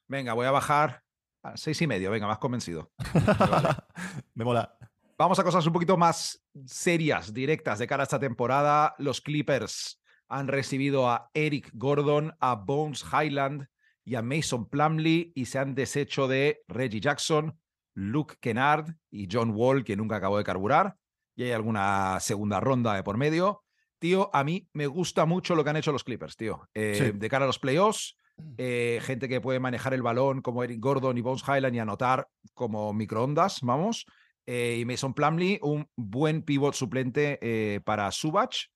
[0.09, 1.05] venga, voy a bajar
[1.45, 2.91] a seis y medio, venga, más convencido.
[4.35, 4.78] Me mola.
[5.19, 8.95] Vamos a cosas un poquito más serias, directas de cara a esta temporada.
[8.99, 13.67] Los Clippers han recibido a Eric Gordon, a Bones Highland
[14.05, 17.59] y a Mason Plumley y se han deshecho de Reggie Jackson,
[17.95, 20.95] Luke Kennard y John Wall, que nunca acabó de carburar.
[21.35, 23.65] Y hay alguna segunda ronda de por medio.
[23.99, 26.69] Tío, a mí me gusta mucho lo que han hecho los Clippers, tío.
[26.75, 28.17] Eh, de cara a los playoffs,
[28.57, 32.29] eh, gente que puede manejar el balón como Eric Gordon y Bones Highland y anotar
[32.55, 34.07] como microondas, vamos.
[34.51, 38.71] Eh, y Mason Plumley, un buen pivot suplente para Subach.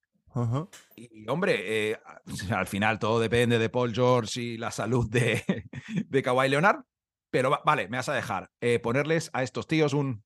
[0.97, 1.99] Y hombre,
[2.51, 5.43] al final todo depende de Paul George y la salud de,
[6.09, 6.85] de Kawhi Leonard.
[7.33, 10.23] Pero vale, me vas a dejar eh, ponerles a estos tíos un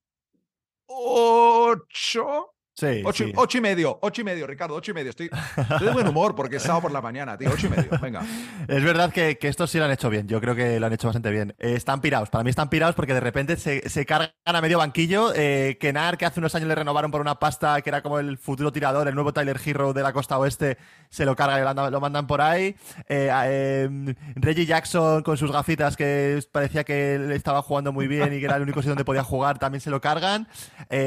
[0.87, 5.11] 8 Sí ocho, y medio, ocho y medio, Ricardo, ocho y medio.
[5.11, 5.31] Estoy,
[5.81, 7.51] de buen humor porque es sábado por la mañana, tío.
[7.51, 8.23] Ocho y medio, venga.
[8.69, 10.29] Es verdad que, que, estos sí lo han hecho bien.
[10.29, 11.55] Yo creo que lo han hecho bastante bien.
[11.59, 12.29] Eh, están pirados.
[12.31, 15.33] Para mí están pirados porque de repente se, se cargan a medio banquillo.
[15.35, 18.37] Eh, Kenar, que hace unos años le renovaron por una pasta que era como el
[18.39, 20.77] futuro tirador, el nuevo Tyler Hero de la costa oeste,
[21.09, 22.77] se lo cargan y lo, mandan por ahí.
[23.09, 23.31] Eh,
[23.87, 28.39] em, Reggie Jackson con sus gafitas que parecía que él estaba jugando muy bien y
[28.39, 30.49] que era el único sitio donde podía jugar, también se lo cargan.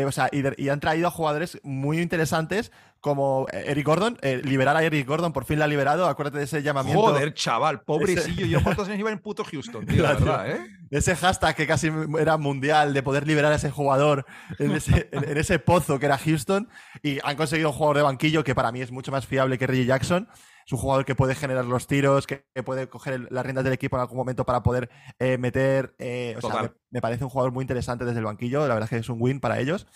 [0.06, 4.76] o sea, y, y han traído a jugadores muy interesantes como Eric Gordon, eh, liberar
[4.76, 7.02] a Eric Gordon, por fin la ha liberado, acuérdate de ese llamamiento.
[7.02, 10.60] Joder, chaval, pobrecillo, yo cuántos años iba en puto Houston, tío, la verdad, ¿eh?
[10.92, 14.26] Ese hashtag que casi era mundial de poder liberar a ese jugador
[14.60, 16.68] en ese, pozo que era Houston
[17.04, 19.68] y han conseguido un jugador de banquillo que para mí es mucho más fiable que
[19.68, 20.28] Reggie Jackson.
[20.70, 23.98] Es un jugador que puede generar los tiros, que, puede coger las riendas del equipo
[23.98, 25.96] en algún momento para poder eh, meter.
[25.98, 28.68] Eh, o sea, me, parece un jugador muy interesante desde el banquillo.
[28.68, 29.88] La verdad es que es un win para ellos.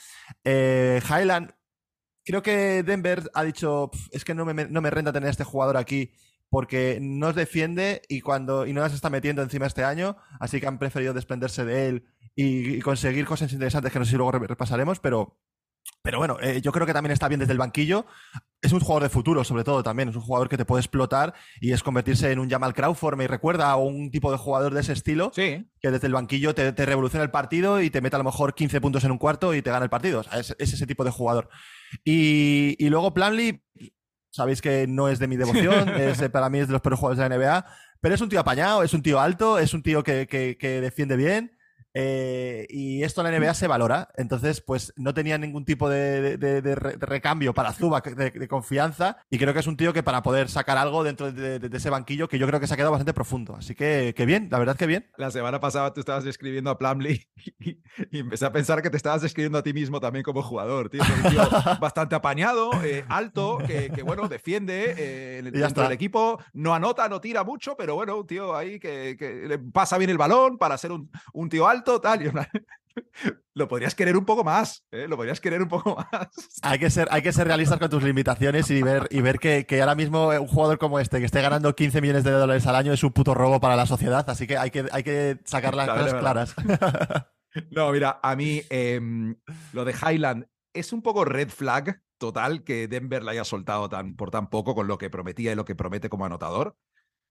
[0.44, 1.54] Highland
[2.26, 5.44] creo que Denver ha dicho, es que no me, no me renta tener a este
[5.44, 6.12] jugador aquí
[6.50, 10.60] porque no os defiende y cuando y no las está metiendo encima este año, así
[10.60, 12.06] que han preferido desprenderse de él
[12.36, 15.38] y, conseguir cosas interesantes que no sé si luego repasaremos, pero,
[16.04, 18.06] pero bueno, eh, yo creo que también está bien desde el banquillo.
[18.62, 20.10] es un jugador de futuro, sobre todo también.
[20.10, 23.26] Es un jugador que te puede explotar y es convertirse en un Jamal Crawford, me
[23.26, 25.32] recuerda a un tipo de jugador de ese estilo.
[25.34, 25.66] Sí.
[25.80, 28.82] Que desde el banquillo te, revoluciona el partido y te mete a lo mejor 15
[28.82, 30.26] puntos en un cuarto y te gana el partido.
[30.38, 31.48] es, ese tipo de jugador.
[32.04, 33.64] Y, y luego Planley,
[34.30, 35.90] sabéis que no es de mi devoción,
[36.34, 37.66] para mí es de los peores jugadores de la NBA,
[38.02, 41.16] pero es un tío apañado, es un tío alto, es un tío que, que defiende
[41.16, 41.58] bien.
[41.94, 44.10] Eh, y esto en la NBA se valora.
[44.16, 46.38] Entonces, pues no tenía ningún tipo de,
[47.00, 49.18] recambio para Zubac de, confianza.
[49.30, 52.28] Y creo que es un tío que para poder sacar algo dentro de, ese banquillo,
[52.28, 53.56] que yo creo que se ha quedado bastante profundo.
[53.56, 55.10] Así que, que bien, la verdad que bien.
[55.18, 57.28] La semana pasada tú estabas describiendo a Plumlee
[57.60, 57.78] y,
[58.20, 60.90] empecé a pensar que te estabas describiendo a ti mismo también como jugador.
[60.90, 61.42] Tío, un tío
[61.80, 66.40] bastante apañado, eh, alto, que, bueno, defiende eh, dentro del equipo.
[66.54, 69.16] No anota, no tira mucho, pero bueno, un tío ahí que,
[69.48, 72.32] le pasa bien el balón para ser un, un tío alto total
[73.54, 75.08] lo podrías querer un poco más, ¿eh?
[75.08, 76.30] lo podrías querer un poco más.
[76.62, 79.66] Hay que ser, hay que ser realistas con tus limitaciones y ver, y ver que,
[79.80, 82.94] ahora mismo un jugador como este, que esté ganando 15 millones de dólares al año,
[82.94, 85.90] es un puto robo para la sociedad, así que hay que, hay que sacar las
[85.90, 86.56] cosas claras.
[87.70, 89.36] No, mira, a mí em,
[89.74, 94.16] lo de Highland es un poco red flag total que Denver la haya soltado tan,
[94.16, 96.76] por tan poco con lo que prometía y lo que promete como anotador.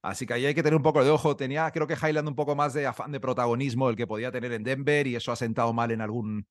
[0.02, 1.36] Así que ahí hay que tener un poco de ojo.
[1.36, 4.52] Tenía, creo que Highland un poco más de afán de protagonismo el que podía tener
[4.52, 6.46] en Denver y eso ha sentado mal en algún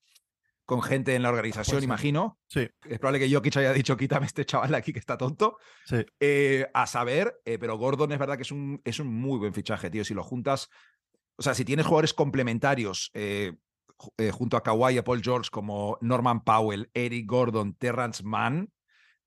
[0.66, 2.40] con gente en la organización, imagino.
[2.48, 2.70] Sí.
[2.86, 5.58] Es probable que Jokic haya dicho, quítame este chaval aquí que está tonto.
[5.86, 6.06] Sí.
[6.18, 9.54] Eh, a saber, eh, pero Gordon es verdad que es un, es un muy buen
[9.54, 10.06] fichaje, tío.
[10.06, 10.70] Si lo juntas,
[11.36, 13.52] o sea, si tienes jugadores complementarios eh,
[14.32, 18.72] junto a Kawhi y a Paul George como Norman Powell, Eric Gordon, Terrence Mann,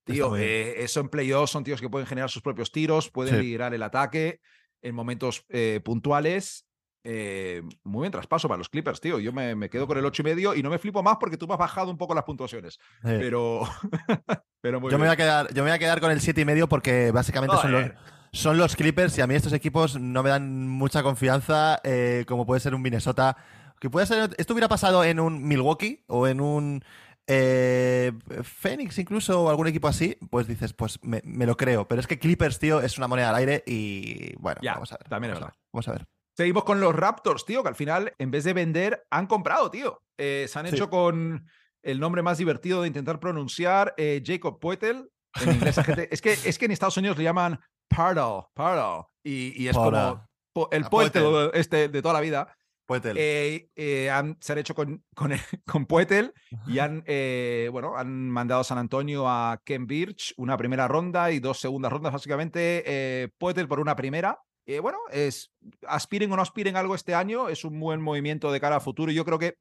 [0.05, 3.73] Tío, eh, eso en playoffs son tíos que pueden generar sus propios tiros, pueden liderar
[3.73, 4.41] el ataque
[4.83, 6.67] en momentos eh, puntuales.
[7.07, 9.19] Eh, muy bien traspaso para los Clippers, tío.
[9.19, 11.47] Yo me, quedo con el ocho y medio y no me flipo más porque tú
[11.47, 12.79] me has bajado un poco las puntuaciones.
[13.03, 13.63] Pero,
[14.61, 16.45] pero yo, Me voy a quedar, yo me voy a quedar con el siete y
[16.45, 17.91] medio porque básicamente son los,
[18.33, 21.81] son los Clippers y a mí estos equipos no me dan mucha confianza,
[22.27, 23.37] como puede ser un Minnesota.
[23.81, 26.85] Que puede ser, esto hubiera pasado en un Milwaukee o en un
[27.27, 28.13] eh,
[28.43, 31.89] Phoenix incluso o algún equipo así, pues dices, pues me, lo creo.
[31.89, 35.09] Pero es que Clippers, tío, es una moneda al aire y bueno, vamos a ver.
[35.09, 35.55] También es verdad.
[35.73, 36.07] Vamos a ver.
[36.37, 40.03] Seguimos con los Raptors, tío, que al final, en vez de vender, han comprado, tío.
[40.19, 41.47] Eh, se han hecho con
[41.83, 45.11] el nombre más divertido de intentar pronunciar, eh, Jacob Poetel.
[45.41, 45.79] En inglés,
[46.11, 49.05] es, que, es que en Estados Unidos le llaman Pardal, Pardal.
[49.23, 50.29] Y, es como
[50.71, 52.57] el Poetel este de toda la vida.
[52.87, 53.17] Poetel.
[53.19, 55.33] Eh, eh, han, se han hecho con, con,
[55.67, 56.33] con Poetel
[56.67, 61.31] y han, eh, bueno, han mandado a San Antonio a Ken Birch una primera ronda
[61.31, 63.33] y dos segundas rondas, básicamente.
[63.39, 64.39] Poetel por una primera.
[64.83, 65.53] bueno, es,
[65.87, 69.13] aspiren o no aspiren algo este año, es un buen movimiento de cara a futuro.
[69.13, 69.57] Yo creo que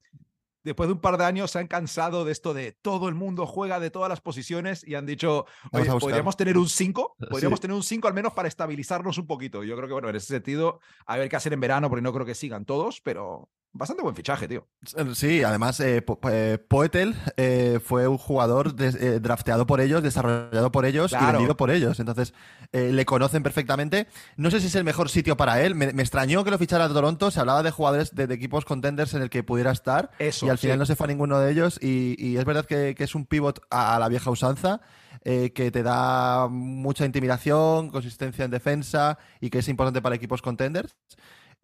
[0.63, 3.45] después de un par de años se han cansado de esto de todo el mundo
[3.45, 7.75] juega de todas las posiciones y han dicho, oye, podríamos tener un 5, podríamos tener
[7.75, 9.63] un 5 al menos para estabilizarnos un poquito.
[9.63, 12.13] Yo creo que, bueno, en ese sentido, a ver qué hacer en verano, porque no
[12.13, 14.67] creo que sigan todos, pero Bastante buen fichaje, tío.
[15.15, 21.11] Sí, además, eh, eh, Poetel eh, fue un jugador drafteado por ellos, desarrollado por ellos
[21.11, 21.99] y vendido por ellos.
[21.99, 22.35] Entonces,
[22.71, 24.07] le conocen perfectamente.
[24.37, 25.73] No sé si es el mejor sitio para él.
[25.73, 27.31] Me, extrañó que lo fichara a Toronto.
[27.31, 30.11] Se hablaba de jugadores de, equipos contenders en el que pudiera estar.
[30.19, 31.79] Eso, y al final no se fue a ninguno de ellos.
[31.81, 34.81] Y, es verdad que, es un pivot a, la vieja usanza.
[35.23, 40.95] que te da mucha intimidación, consistencia en defensa y que es importante para equipos contenders.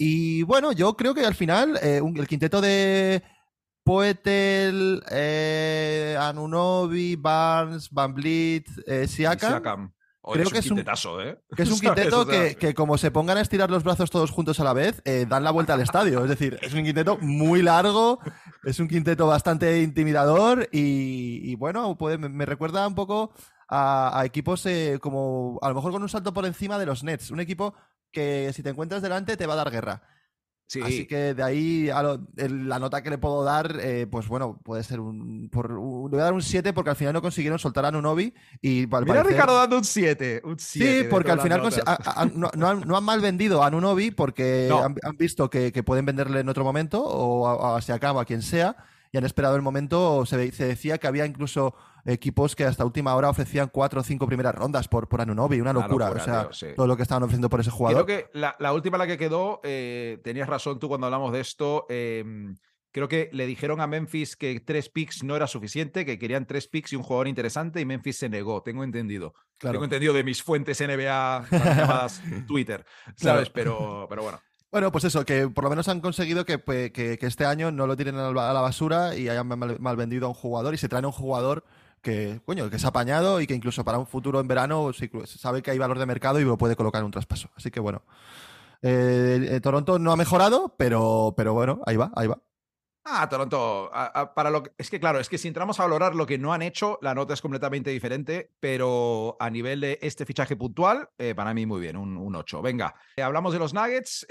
[0.02, 3.22] Y bueno, yo creo que al final eh, el quinteto de
[3.84, 9.92] Poetel, eh, Anunobi, Barnes, Van Vliet, eh, Siakam.
[10.24, 11.38] creo que es un ¿eh?
[11.56, 14.64] Que es un quinteto que, como se pongan a estirar los brazos todos juntos a
[14.64, 16.24] la vez, dan la vuelta al estadio.
[16.24, 18.20] Es decir, es un quinteto muy largo,
[18.64, 23.34] es un quinteto bastante intimidador y, bueno, me, recuerda un poco
[23.68, 24.66] a, a equipos
[25.02, 27.32] como a lo mejor con un salto por encima de los Nets.
[27.32, 27.76] Un equipo
[28.12, 30.02] que si te encuentras delante te va a dar guerra.
[30.68, 30.82] Sí.
[30.84, 34.84] Así que de ahí a la nota que le puedo dar, eh, pues bueno, puede
[34.84, 37.86] ser un, por, le voy a dar un 7 porque al final no consiguieron soltar
[37.86, 40.44] a Nunobi y Mira Ricardo dando un 7.
[40.60, 41.64] Sí, porque al final
[42.36, 47.04] no, han, mal vendido a Nunobi porque han, visto que, pueden venderle en otro momento
[47.04, 48.76] o a, a a quien sea
[49.12, 50.26] y han esperado el momento.
[50.26, 54.28] Se, se decía que había incluso equipos que hasta última hora ofrecían cuatro o cinco
[54.28, 56.10] primeras rondas por, por Anunobi, una locura.
[56.12, 58.06] o sea, todo lo que estaban ofreciendo por ese jugador.
[58.06, 61.86] Creo que la, última la que quedó, eh, tenías razón tú cuando hablamos de esto.
[61.90, 62.56] Em,
[62.92, 66.68] creo que le dijeron a Memphis que tres picks no era suficiente, que querían tres
[66.68, 69.34] picks y un jugador interesante, y Memphis se negó, tengo entendido.
[69.58, 72.86] Tengo entendido de mis fuentes NBA llamadas Twitter,
[73.16, 73.50] ¿sabes?
[73.50, 74.40] Pero, pero bueno.
[74.72, 77.98] Bueno, pues eso, que por lo menos han conseguido que, pues, este año no lo
[77.98, 81.08] tiren a la basura y hayan mal, vendido a un jugador y se traen a
[81.08, 81.64] un jugador
[82.04, 84.92] que, coño, que se ha apañado y que incluso para un futuro en verano
[85.26, 87.50] sabe que hay valor de mercado y lo puede colocar en un traspaso.
[87.56, 88.04] Así que bueno.
[88.82, 92.40] Eh, eh, Toronto no ha mejorado, pero, pero bueno, ahí va, ahí va.
[93.06, 93.90] Ah, Toronto,
[94.36, 96.54] para lo que, es que claro, es que si entramos a valorar lo que no
[96.54, 101.34] han hecho, la nota es completamente diferente, pero a nivel de este fichaje puntual, eh,
[101.34, 102.62] para mí muy bien, un, un 8.
[102.62, 104.28] Venga, hablamos de los Nuggets,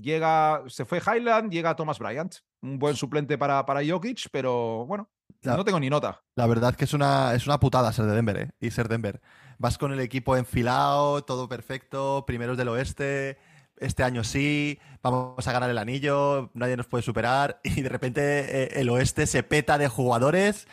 [0.00, 5.10] llega, se fue Highland, llega Thomas Bryant, un buen suplente para, para Jokic, pero bueno,
[5.42, 6.22] no tengo ni nota.
[6.34, 8.50] La verdad que es una, es una putada ser de Denver, ¿eh?
[8.60, 9.20] Y ser Denver.
[9.58, 13.38] Vas con el equipo enfilado, todo perfecto, primeros del oeste,
[13.80, 18.22] este año sí, vamos a ganar el anillo, nadie nos puede superar, y de repente
[18.22, 20.66] eh, el oeste se peta de jugadores,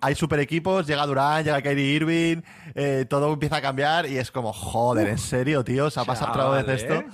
[0.00, 2.42] hay super equipos, llega Durán, llega Kyrie Irving,
[2.74, 5.90] eh, todo empieza a cambiar y es como, joder, ¿en serio, tío?
[5.90, 7.04] ¿Se ha pasado otra vez esto?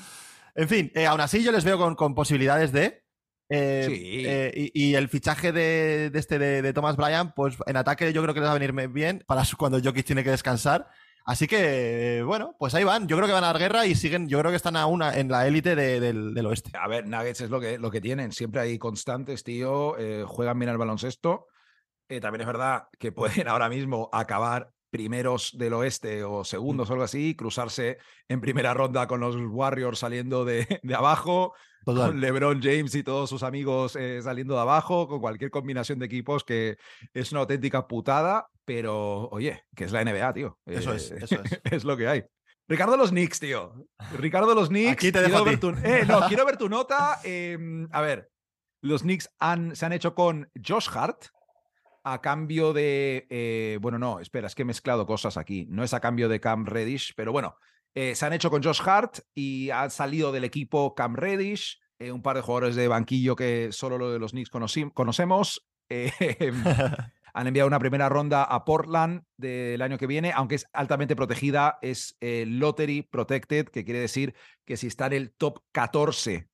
[0.54, 3.02] En fin, eh, aún así yo les veo con, posibilidades de.
[3.50, 8.34] Eh, eh, y, el fichaje de, este de, Thomas Bryan, pues en ataque yo creo
[8.34, 10.88] que les va a venir bien para cuando Jokic tiene que descansar.
[11.24, 13.08] Así que, bueno, pues ahí van.
[13.08, 15.28] Yo creo que van a dar guerra y siguen, yo creo que están aún en
[15.28, 16.70] la élite del, oeste.
[16.78, 18.30] A ver, Nuggets es lo que, lo que tienen.
[18.32, 19.96] Siempre hay constantes, tío.
[20.26, 21.46] juegan bien al baloncesto.
[22.20, 27.02] también es verdad que pueden ahora mismo acabar primeros del oeste o segundos o algo
[27.02, 31.52] así, cruzarse en primera ronda con los Warriors saliendo de, de abajo,
[31.84, 36.06] con LeBron James y todos sus amigos eh, saliendo de abajo, con cualquier combinación de
[36.06, 36.76] equipos que
[37.12, 40.60] es una auténtica putada, pero oye, que es la NBA, tío.
[40.64, 41.60] Eso es, eh, eso es.
[41.72, 42.22] es lo que hay.
[42.68, 43.74] Ricardo los Knicks, tío.
[44.16, 44.92] Ricardo los Knicks.
[44.92, 45.70] Aquí te quiero, ver tu...
[45.70, 47.18] Eh, no, quiero ver tu nota.
[47.24, 48.30] Em, a ver,
[48.80, 51.24] los Knicks han, se han hecho con Josh Hart,
[52.04, 53.26] a cambio de.
[53.30, 55.66] Eh, bueno, no, espera, es que he mezclado cosas aquí.
[55.70, 57.56] No es a cambio de Cam Reddish, pero bueno,
[57.94, 62.12] eh, se han hecho con Josh Hart y han salido del equipo Cam Reddish, eh,
[62.12, 64.50] un par de jugadores de banquillo que solo lo de los Knicks
[64.92, 65.66] conocemos.
[67.34, 71.78] han enviado una primera ronda a Portland del año que viene, aunque es altamente protegida,
[71.82, 74.34] es lottery protected, que quiere decir
[74.64, 76.48] que si está en el top 14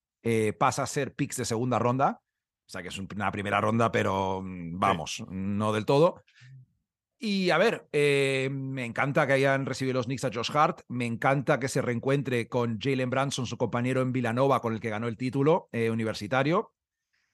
[0.59, 2.23] pasa a ser picks de segunda ronda.
[2.71, 6.23] O sea que es una primera ronda, pero mm, vamos, no del todo.
[7.19, 10.83] Y a ver, eh, me encanta que hayan recibido los Knicks a Josh Hart.
[10.87, 14.89] Me encanta que se reencuentre con Jalen Branson, su compañero en Villanova, con el que
[14.89, 16.73] ganó el título eh, universitario.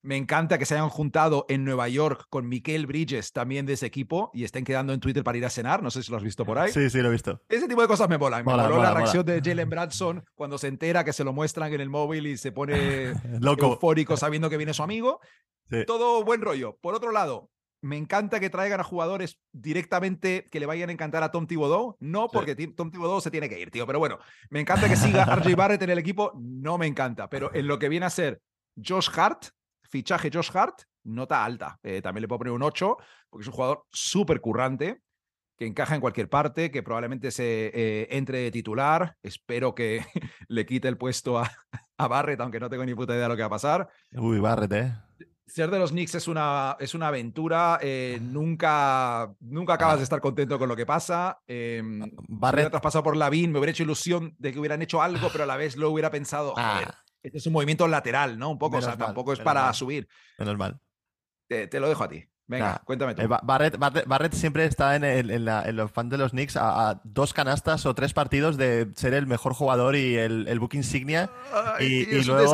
[0.03, 3.87] Me encanta que se hayan juntado en Nueva York con Mikel Bridges, también de ese
[3.87, 5.83] equipo, y estén quedando en Twitter para ir a cenar.
[5.83, 6.71] No sé si lo has visto por ahí.
[6.71, 7.43] Sí, sí, lo he visto.
[7.49, 8.45] Ese tipo de cosas me molan.
[8.45, 11.81] Me moló la reacción de Jalen Branson cuando se entera que se lo muestran en
[11.81, 13.73] el móvil y se pone Loco.
[13.73, 15.21] eufórico sabiendo que viene su amigo.
[15.87, 16.79] Todo buen rollo.
[16.81, 17.51] Por otro lado,
[17.83, 21.97] me encanta que traigan a jugadores directamente que le vayan a encantar a Tom Thibodeau.
[21.99, 23.87] No porque Tom Thibodeau se tiene que ir, tío.
[23.87, 24.19] Pero bueno,
[24.51, 26.33] me encanta que siga RJ Barrett en el equipo.
[26.37, 27.29] No me encanta.
[27.29, 28.41] Pero en lo que viene a ser
[28.77, 29.47] Josh Hart,
[29.89, 31.79] fichaje Josh Hart, nota alta.
[31.83, 32.97] Eh, también le puedo poner un 8,
[33.31, 35.03] porque es un jugador súper currante,
[35.57, 39.17] que encaja en cualquier parte, que probablemente se eh, entre de titular.
[39.23, 40.05] Espero que
[40.49, 41.51] le quite el puesto a,
[41.97, 43.89] a, Barrett, aunque no tengo ni puta idea de lo que va a pasar.
[44.13, 44.93] Uy, Barrett, ¿eh?
[45.47, 47.79] Ser de los Knicks es una, es una aventura.
[47.81, 49.99] Eh, nunca, nunca acabas ah.
[49.99, 51.39] de estar contento con lo que pasa.
[51.47, 51.83] Eh,
[52.29, 52.71] Barrett.
[52.71, 55.57] traspasado por Lavín, me hubiera hecho ilusión de que hubieran hecho algo, pero a la
[55.57, 57.05] vez lo hubiera pensado, joder, ah.
[57.27, 58.51] Este es un movimiento lateral, ¿no?
[58.51, 60.09] Un poco, o sea, tampoco es para subir.
[60.39, 60.81] Menos mal.
[61.49, 62.25] te, lo dejo a ti.
[62.49, 63.23] Venga, cuéntame tú.
[63.23, 63.29] Eh,
[64.07, 65.45] Barrett, siempre está en,
[65.77, 69.53] los fans de los Knicks a, dos canastas o tres partidos de ser el mejor
[69.53, 71.29] jugador y el, el book insignia.
[71.81, 72.47] y, luego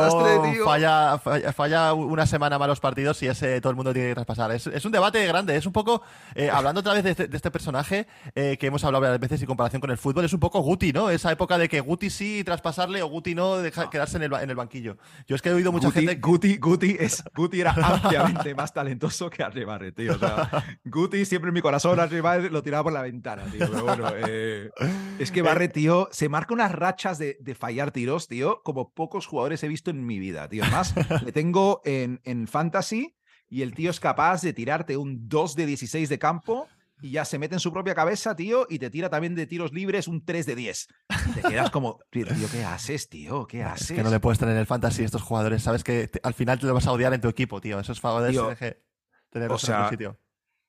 [0.65, 4.51] Falla, falla, una semana malos partidos y ese todo el mundo tiene que traspasar.
[4.51, 5.55] Es, un debate grande.
[5.55, 6.01] Es un poco,
[6.33, 9.45] eh, hablando otra vez de este, este personaje eh, que hemos hablado varias veces y
[9.45, 11.11] comparación con el fútbol, es un poco Guti, ¿no?
[11.11, 14.49] Esa época de que Guti sí traspasarle o Guti no, deja, quedarse en el, en
[14.49, 14.97] el banquillo.
[15.27, 16.15] Yo es que he oído mucha gente.
[16.15, 19.43] Guti, Guti, es, Guti era ampliamente más talentoso que
[19.87, 20.71] Arribar tío.
[20.85, 23.69] Guti siempre en mi corazón lo tiraba por la ventana, tío.
[23.69, 24.69] Pero bueno, eh,
[25.19, 29.63] es que Barre, tío, se marca unas rachas de, fallar tiros, tío, como pocos jugadores
[29.63, 30.63] he visto en mi vida, tío.
[30.63, 33.15] Además, le tengo en, en Fantasy
[33.49, 36.67] y el tío es capaz de tirarte un 2 de 16 de campo
[37.03, 39.73] y ya se mete en su propia cabeza, tío, y te tira también de tiros
[39.73, 40.87] libres un 3 de 10.
[41.35, 43.45] te quedas como, tío, ¿qué haces, tío?
[43.45, 43.91] ¿Qué haces?
[43.91, 45.61] Es que no le puedes tener en el fantasy estos jugadores.
[45.61, 47.77] Sabes que al final te lo vas a odiar en tu equipo, tío.
[47.77, 48.39] Esos jugadores
[49.49, 49.89] o sea,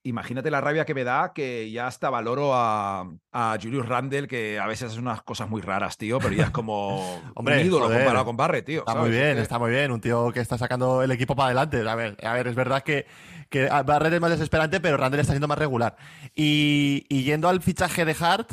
[0.06, 4.58] Imagínate la rabia que me da que ya hasta valoro a, a Julius Randle, que
[4.58, 7.86] a veces hace unas cosas muy raras, tío, pero ya es como Hombre, un ídolo
[7.86, 8.80] comparado con Barrett, tío.
[8.80, 9.90] Está muy bien, está muy bien.
[9.90, 11.88] Un tío que está sacando el equipo para adelante.
[11.88, 13.06] A ver, a ver es verdad que,
[13.48, 15.96] que Barrett es más desesperante, pero Randle está siendo más regular.
[16.34, 18.52] Y, yendo al fichaje de Hart,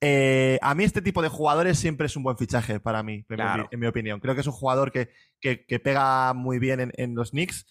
[0.00, 3.80] eh, a mí este tipo de jugadores siempre es un buen fichaje para mí, en,
[3.80, 4.20] mi, opinión.
[4.20, 5.10] Creo que es un jugador que,
[5.40, 7.66] que, pega muy bien en, en los Knicks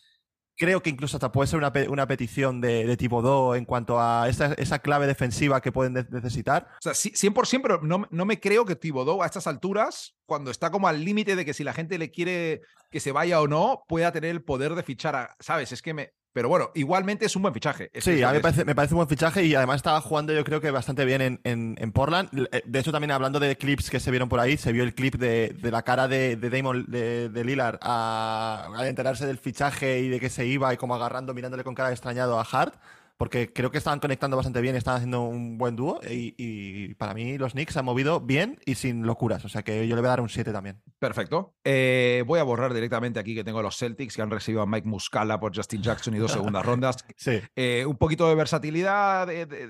[0.62, 4.00] creo que incluso hasta puede ser una, una petición de, de tipo 2 en cuanto
[4.00, 6.68] a esa, esa clave defensiva que pueden necesitar.
[6.78, 10.70] O sea, 100%, pero no, no me creo que Thibodeau a estas alturas, cuando está
[10.70, 13.86] como al límite de que si la gente le quiere que se vaya o no,
[13.88, 15.72] pueda tener el poder de fichar a, ¿sabes?
[15.72, 17.92] Es que me, pero bueno, igualmente es un buen fichaje.
[18.00, 20.44] sí, a mí me parece, me parece, un buen fichaje y además estaba jugando yo
[20.44, 21.40] creo que bastante bien en,
[21.78, 22.30] en, Portland.
[22.52, 24.94] Eh, de hecho, también hablando de clips que se vieron por ahí, se vio el
[24.94, 30.00] clip de, de la cara de, de Damon de, de Lillard al enterarse del fichaje
[30.00, 32.76] y de que se iba y como agarrando, mirándole con cara de extrañado a Hart
[33.18, 37.38] porque creo que estaban conectando bastante bien, estaban haciendo un buen dúo y, para mí
[37.38, 40.12] los Knicks han movido bien y sin locuras, o sea que yo le voy a
[40.12, 40.82] dar un 7 también.
[41.00, 41.56] Perfecto.
[41.64, 44.88] Eh, voy a borrar directamente aquí que tengo los Celtics que han recibido a Mike
[44.88, 46.98] Muscala por Justin Jackson y dos segundas rondas.
[47.18, 47.40] sí.
[47.56, 49.28] Eh, un poquito de versatilidad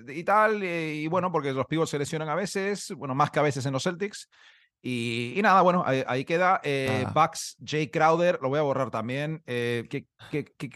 [0.07, 3.39] y tal, eh, y bueno, porque los pivots se lesionan a veces, bueno, más que
[3.39, 4.29] a veces en los Celtics.
[4.83, 6.59] Y, nada, bueno, ahí, queda.
[6.63, 7.11] Eh, ah.
[7.13, 9.43] Bucks, Jay Crowder, lo voy a borrar también.
[9.45, 10.07] Eh, ¿qué,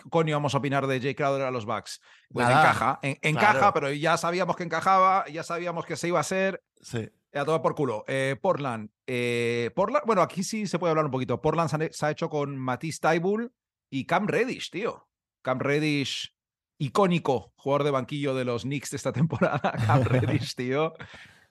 [0.09, 2.01] coño vamos a opinar de Jay Crowder a los Bucks?
[2.29, 6.61] Pues encaja, encaja, pero ya sabíamos que encajaba, ya sabíamos que se iba a hacer.
[6.81, 7.09] Sí.
[7.35, 8.05] A todo por culo.
[8.07, 8.89] Eh, Portland.
[9.05, 11.41] Eh, Portland, bueno, aquí sí se puede hablar un poquito.
[11.41, 13.51] Portland se ha hecho con Matisse Taibul
[13.89, 15.07] y Cam Reddish, tío.
[15.41, 16.33] Cam Reddish,
[16.77, 19.73] icónico jugador de banquillo de los Knicks de esta temporada.
[19.85, 20.93] Cam Reddish, tío.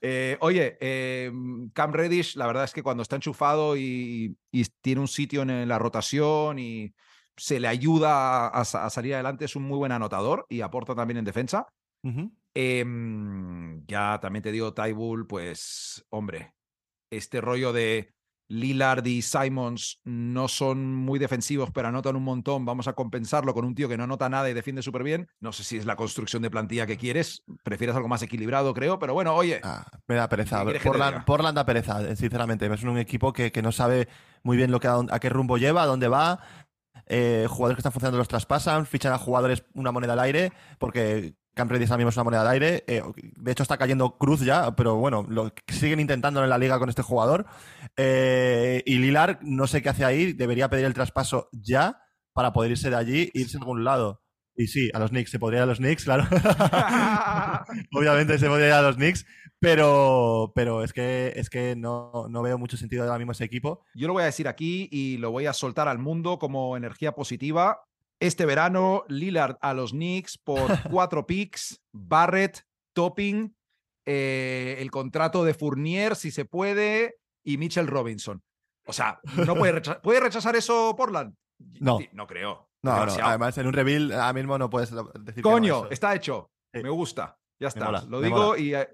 [0.06, 1.32] Eh, oye, eh,
[1.72, 4.36] Cam Reddish, la verdad es que cuando está enchufado y,
[4.82, 6.92] tiene un sitio en la rotación y
[7.38, 11.24] se le ayuda a, salir adelante, es un muy buen anotador y aporta también en
[11.24, 11.68] defensa.
[12.52, 16.52] Em, ya también te digo, Tybull, pues, hombre,
[17.10, 18.12] este rollo de
[18.48, 22.64] Lillard y Simons no son muy defensivos, pero anotan un montón.
[22.64, 25.28] Vamos a compensarlo con un tío que no anota nada y defiende súper bien.
[25.40, 27.42] No sé si es la construcción de plantilla que quieres.
[27.62, 29.60] Prefieres algo más equilibrado, creo, pero bueno, oye.
[29.62, 30.64] Ah, me da pereza.
[31.24, 32.66] Portland, da pereza, sinceramente.
[32.66, 34.08] Es un equipo que, que no sabe
[34.42, 36.40] muy bien lo que, a, qué rumbo lleva, a dónde va.
[37.06, 41.34] Eh, jugadores que están funcionando los traspasan, fichan a jugadores una moneda al aire, porque
[41.54, 42.84] Cam Reddish ahora mismo es una moneda de aire.
[42.86, 46.78] Eh, de hecho, está cayendo Cruz ya, pero bueno, lo siguen intentando en la liga
[46.78, 47.46] con este jugador.
[47.96, 52.00] Eh, y Lilar, no sé qué hace ahí, debería pedir el traspaso ya
[52.32, 54.24] para poder irse de allí e irse a algún lado.
[54.56, 56.24] Y sí, a los Knicks, se podría ir a los Knicks, claro.
[57.92, 59.26] Obviamente se podría ir a los Knicks,
[59.58, 63.84] pero, pero es que, es que no, no, veo mucho sentido ahora mismo ese equipo.
[63.94, 67.12] Yo lo voy a decir aquí y lo voy a soltar al mundo como energía
[67.12, 67.80] positiva.
[68.20, 72.62] Este verano, Lillard a los Knicks por cuatro picks, Barrett,
[72.94, 73.54] Topping,
[74.06, 78.42] eh, el contrato de Fournier, si se puede, y Mitchell Robinson.
[78.86, 81.34] O sea, ¿no puede, ¿puede rechazar eso Portland?
[81.80, 81.98] No.
[82.12, 82.68] No creo.
[82.82, 85.42] No, además en un reveal ahora mismo no puedes decir.
[85.42, 86.50] Coño, está hecho.
[86.72, 87.38] Me gusta.
[87.58, 87.90] Ya está.
[87.90, 88.88] lo digo y eh,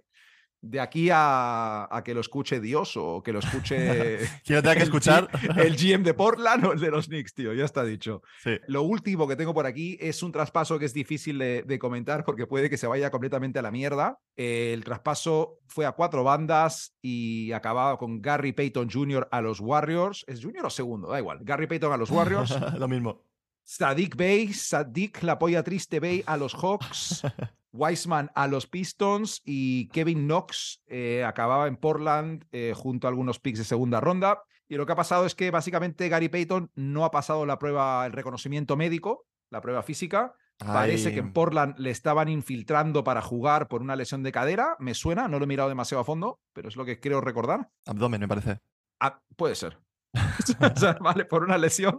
[0.62, 4.18] de aquí a, que lo escuche Dios o que lo escuche.
[4.44, 5.28] Quiero tener que escuchar.
[5.56, 8.22] el GM de Portland o el de los Knicks, tío, ya está dicho.
[8.42, 8.58] Sí.
[8.66, 12.46] Lo último que tengo por aquí es un traspaso que es difícil de, comentar porque
[12.46, 14.18] puede que se vaya completamente a la mierda.
[14.36, 19.28] el traspaso fue a cuatro bandas y acababa con Gary Payton Jr.
[19.30, 20.24] a los Warriors.
[20.26, 21.08] ¿Es Junior o segundo?
[21.08, 21.38] Da igual.
[21.42, 22.50] Gary Payton a los Warriors.
[22.78, 23.24] lo mismo.
[23.64, 27.22] Sadik Bay, Sadik la polla triste Bay a los Hawks.
[27.72, 33.38] Wiseman a los Pistons y Kevin Knox eh, acababa en Portland eh, junto a algunos
[33.38, 34.42] picks de segunda ronda.
[34.68, 38.06] Y lo que ha pasado es que básicamente Gary Payton no ha pasado la prueba,
[38.06, 40.34] el reconocimiento médico, la prueba física.
[40.58, 44.76] Parece que en Portland le estaban infiltrando para jugar por una lesión de cadera.
[44.78, 47.70] Me suena, no lo he mirado demasiado a fondo, pero es lo que creo recordar.
[47.86, 48.60] Abdomen, me parece.
[49.00, 49.78] Ah, puede ser.
[51.00, 51.98] vale, por una lesión.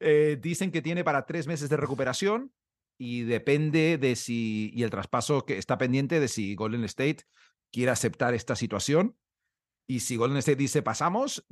[0.00, 2.52] Eh, dicen que tiene para tres meses de recuperación
[2.98, 7.24] y depende de si, y el traspaso que está pendiente de si Golden State
[7.72, 9.16] quiere aceptar esta situación.
[9.86, 11.44] Y si Golden State dice pasamos,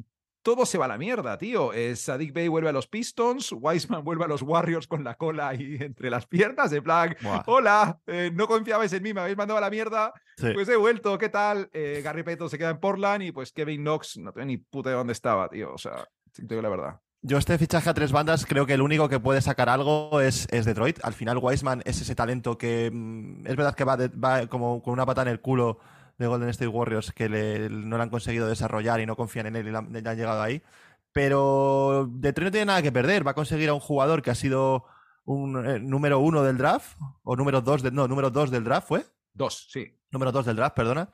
[0.42, 1.72] todo se va a la mierda, tío.
[1.72, 5.48] Eh, Sadik Bay vuelve a los Pistons, Wiseman vuelve a los Warriors con la cola
[5.48, 7.16] ahí entre las piernas, de plan,
[7.46, 11.16] hola, eh, no confiabais en mí, me habéis mandado a la mierda, pues he vuelto,
[11.18, 11.70] ¿qué tal?
[11.72, 14.90] Eh, Gary Payton se queda en Portland y pues Kevin Knox, no tengo ni puta
[14.90, 16.04] de dónde estaba, tío, o sea,
[16.46, 17.00] tengo la verdad.
[17.24, 20.48] Yo este fichaje a tres bandas creo que el único que puede sacar algo es,
[20.50, 20.98] es Detroit.
[21.04, 24.92] Al final Wiseman es ese talento que mm, es verdad que va, va, como con
[24.92, 25.78] una pata en el culo
[26.18, 27.28] de Golden State Warriors que
[27.70, 30.62] no lo han conseguido desarrollar y no confían en él y le han, llegado ahí.
[31.12, 33.24] Pero Detroit no tiene nada que perder.
[33.24, 34.84] Va a conseguir a un jugador que ha sido
[35.24, 38.88] un eh, número uno del draft o número dos, de, no, número dos del draft
[38.88, 39.06] fue.
[39.32, 39.96] Dos, sí.
[40.10, 41.12] Número dos del draft, perdona.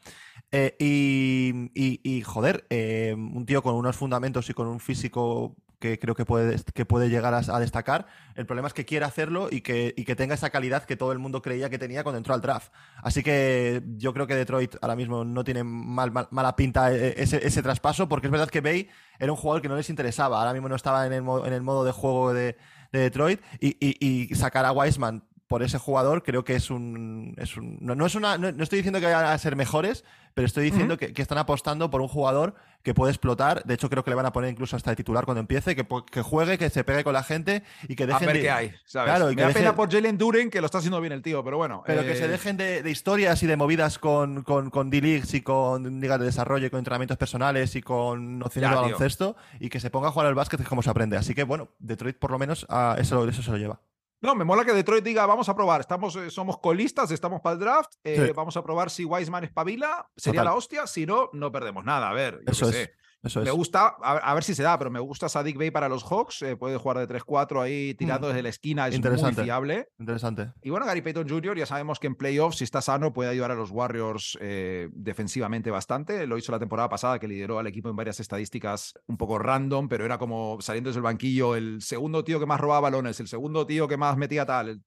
[0.50, 5.98] Eh, y, y, joder, eh, un tío con unos fundamentos y con un físico que
[5.98, 8.06] creo que puede, que puede llegar a, destacar.
[8.34, 11.18] El problema es que quiere hacerlo y que, que tenga esa calidad que todo el
[11.18, 12.72] mundo creía que tenía cuando entró al draft.
[13.02, 17.62] Así que yo creo que Detroit ahora mismo no tiene mal, mala pinta eh, ese,
[17.62, 20.38] traspaso, porque es verdad que Bay era un jugador que no les interesaba.
[20.38, 22.56] Ahora mismo no estaba en el, en el modo de juego de,
[22.92, 27.34] de Detroit y, y, y sacar a Wiseman por ese jugador creo que es un.
[27.38, 30.64] Es un no, es una, no, estoy diciendo que vayan a ser mejores, pero estoy
[30.64, 33.64] diciendo que, están apostando por un jugador que puede explotar.
[33.64, 35.86] De hecho, creo que le van a poner incluso hasta de titular cuando empiece, que,
[36.12, 38.28] que juegue, que se pegue con la gente y que dejen.
[38.28, 39.34] A ver qué hay, ¿sabes?
[39.34, 41.82] Me da pena por Jalen Duren, que lo está haciendo bien el tío, pero bueno.
[41.86, 45.40] Pero que se eh, dejen de, historias y de movidas con, con, con D-Leagues y
[45.40, 49.80] con ligas de desarrollo y con entrenamientos personales y con nociones de baloncesto y que
[49.80, 51.16] se ponga a jugar al básquet, es como se aprende.
[51.16, 53.80] Así que bueno, Detroit por lo menos ah, eso, eso se lo lleva.
[54.20, 57.54] No, me mola que Detroit diga, vamos a probar, estamos, eh, somos colistas, estamos para
[57.54, 61.52] el draft, eh, vamos a probar si Wiseman espabila, sería la hostia, si no, no
[61.52, 62.94] perdemos nada, a ver, yo Eso sé.
[63.22, 66.42] Me gusta, a, ver si se da, pero me gusta Sadik Bay para los Hawks.
[66.42, 68.30] Eh, puede jugar de 3-4 ahí tirando mm.
[68.30, 69.88] desde la esquina, es muy fiable.
[69.98, 70.52] Interesante.
[70.62, 73.50] Y bueno, Gary Payton Jr., ya sabemos que en playoffs, si está sano, puede ayudar
[73.50, 76.26] a los Warriors eh, defensivamente bastante.
[76.28, 79.88] Lo hizo la temporada pasada, que lideró al equipo en varias estadísticas un poco random,
[79.88, 83.26] pero era como saliendo desde el banquillo el segundo tío que más robaba balones, el
[83.26, 84.80] segundo tío que más metía tal.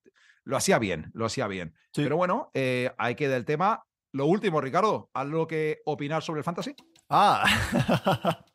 [0.45, 1.73] lo hacía bien, lo hacía bien.
[1.93, 3.83] Pero bueno, eh, hay que del tema.
[4.13, 6.75] Lo último, Ricardo, ¿algo que opinar sobre el fantasy?
[7.13, 7.43] Ah,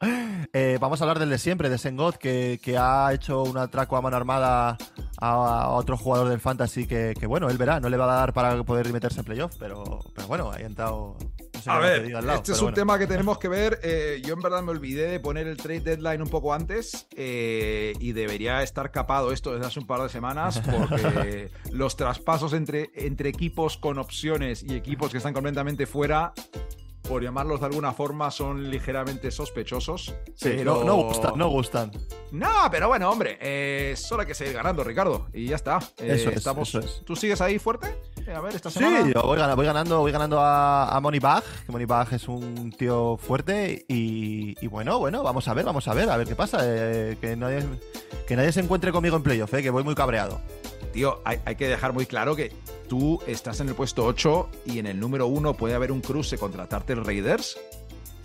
[0.55, 3.99] eh, vamos a hablar del de siempre, de Sengot, que, que, ha hecho un atraco
[3.99, 4.79] a mano armada
[5.19, 8.33] a, otro jugador del Fantasy que, que, bueno, él verá, no le va a dar
[8.33, 11.19] para poder meterse en playoff, pero, pero bueno, ahí ha entrado.
[11.67, 13.79] a ver, este es un tema que tenemos que ver.
[13.83, 17.93] Eh, yo en verdad me olvidé de poner el trade deadline un poco antes eh,
[18.01, 22.89] y debería estar capado esto desde hace un par de semanas porque los traspasos entre,
[22.95, 26.33] entre equipos con opciones y equipos que están completamente fuera
[27.09, 30.15] por llamarlos de alguna forma, son ligeramente sospechosos.
[30.35, 31.91] Sí, no, gustan, no gustan.
[32.33, 35.29] No, pero bueno, hombre, eh, solo hay que seguir ganando, Ricardo.
[35.33, 35.79] Y ya está.
[35.99, 36.79] Eh, eso, es, estamos...
[37.05, 37.99] ¿Tú sigues ahí fuerte?
[38.27, 39.05] Eh, a ver, esta semana.
[39.05, 43.17] Sí, voy, ganando, voy ganando, voy ganando a, a Moneybag, que Moneybag es un tío
[43.17, 43.85] fuerte.
[43.89, 46.59] Y, bueno, bueno, vamos a ver, vamos a ver, a ver qué pasa.
[46.59, 47.65] que, nadie,
[48.27, 50.41] que nadie se encuentre conmigo en playoff, que voy muy cabreado.
[50.97, 52.51] Tío, hay, hay que dejar muy claro que
[52.89, 56.39] tú estás en el puesto 8 y en el número 1 puede haber un cruce
[56.39, 57.59] contra Tartar Raiders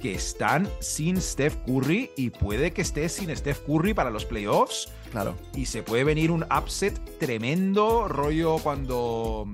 [0.01, 4.87] que están sin Steph Curry y puede que esté sin Steph Curry para los playoffs.
[5.11, 5.35] Claro.
[5.53, 9.47] Y se puede venir un upset tremendo, rollo cuando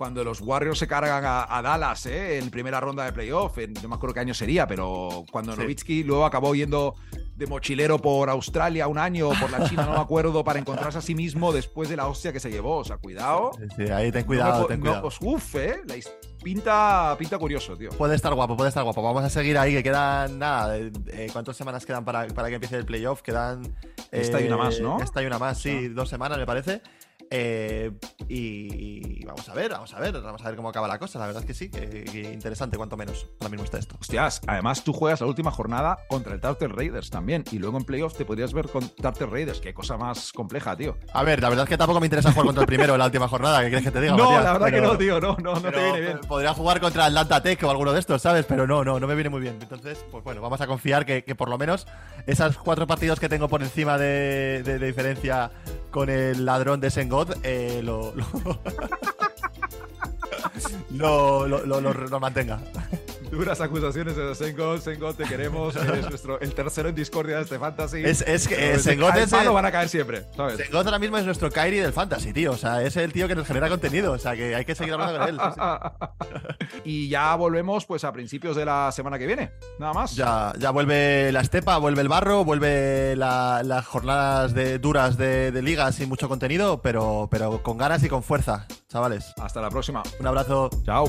[0.00, 2.38] cuando los Warriors se cargan a, Dallas ¿eh?
[2.38, 6.24] en primera ronda de playoff, no me acuerdo qué año sería, pero cuando Nowitzki luego
[6.24, 6.94] acabó yendo
[7.36, 10.96] de mochilero por Australia un año o por la China, no me acuerdo, para encontrarse
[10.96, 12.78] a sí mismo después de la hostia que se llevó.
[12.78, 13.50] O sea, cuidado.
[13.76, 15.06] Sí, ahí ten cuidado, ten cuidado.
[15.20, 15.82] uf, ¿eh?
[16.42, 17.90] pinta, pinta curioso, tío.
[17.90, 19.02] Puede estar guapo, puede estar guapo.
[19.02, 22.76] Vamos a seguir ahí, que quedan, nada, eh, ¿cuántas semanas quedan para, para que empiece
[22.76, 23.20] el playoff?
[23.20, 23.76] Quedan...
[24.10, 24.98] esta y una más, ¿no?
[25.02, 26.80] Esta y una más, sí, dos semanas me parece.
[27.32, 27.92] Eh,
[28.28, 31.20] y, vamos a ver, vamos a ver, vamos a ver cómo acaba la cosa.
[31.20, 33.28] La verdad es que sí, que, interesante, cuanto menos.
[33.40, 33.96] Ahora mismo está esto.
[34.00, 37.44] Hostias, además tú juegas la última jornada contra el Tartar Raiders también.
[37.52, 39.60] Y luego en playoff te podrías ver con Tartar Raiders.
[39.60, 40.96] Qué cosa más compleja, tío.
[41.12, 43.06] A ver, la verdad es que tampoco me interesa jugar contra el primero en la
[43.06, 43.60] última jornada.
[43.60, 44.16] ¿Qué quieres que te diga?
[44.16, 45.20] No, la verdad que no, tío.
[45.20, 46.20] No, no, no te viene bien.
[46.26, 48.44] Podría jugar contra Atlanta Tech o alguno de estos, ¿sabes?
[48.46, 49.56] Pero no, no, no me viene muy bien.
[49.60, 51.86] Entonces, pues bueno, vamos a confiar que, por lo menos
[52.26, 55.52] esas cuatro partidos que tengo por encima de, de diferencia
[55.90, 58.12] con el ladrón de Sengot eh, lo,
[61.46, 62.60] lo, lo, lo, mantenga.
[63.30, 64.80] Duras acusaciones de Sengot.
[64.80, 65.76] Sengot, te queremos.
[65.76, 68.02] Eres nuestro, el tercero en discordia de este fantasy.
[68.04, 69.32] Es, es que Sengot es.
[69.32, 70.24] El, van a caer siempre.
[70.56, 72.52] Sengot ahora mismo es nuestro Kairi del fantasy, tío.
[72.52, 74.12] O sea, es el tío que nos genera contenido.
[74.12, 75.40] O sea, que hay que seguir hablando con él.
[76.84, 79.52] y ya volvemos pues a principios de la semana que viene.
[79.78, 80.16] Nada más.
[80.16, 85.62] Ya, ya vuelve la estepa, vuelve el barro, vuelve las jornadas de, duras de, de
[85.62, 89.32] ligas y mucho contenido, pero, pero con ganas y con fuerza, chavales.
[89.40, 90.02] Hasta la próxima.
[90.18, 90.70] Un abrazo.
[90.84, 91.04] Chao.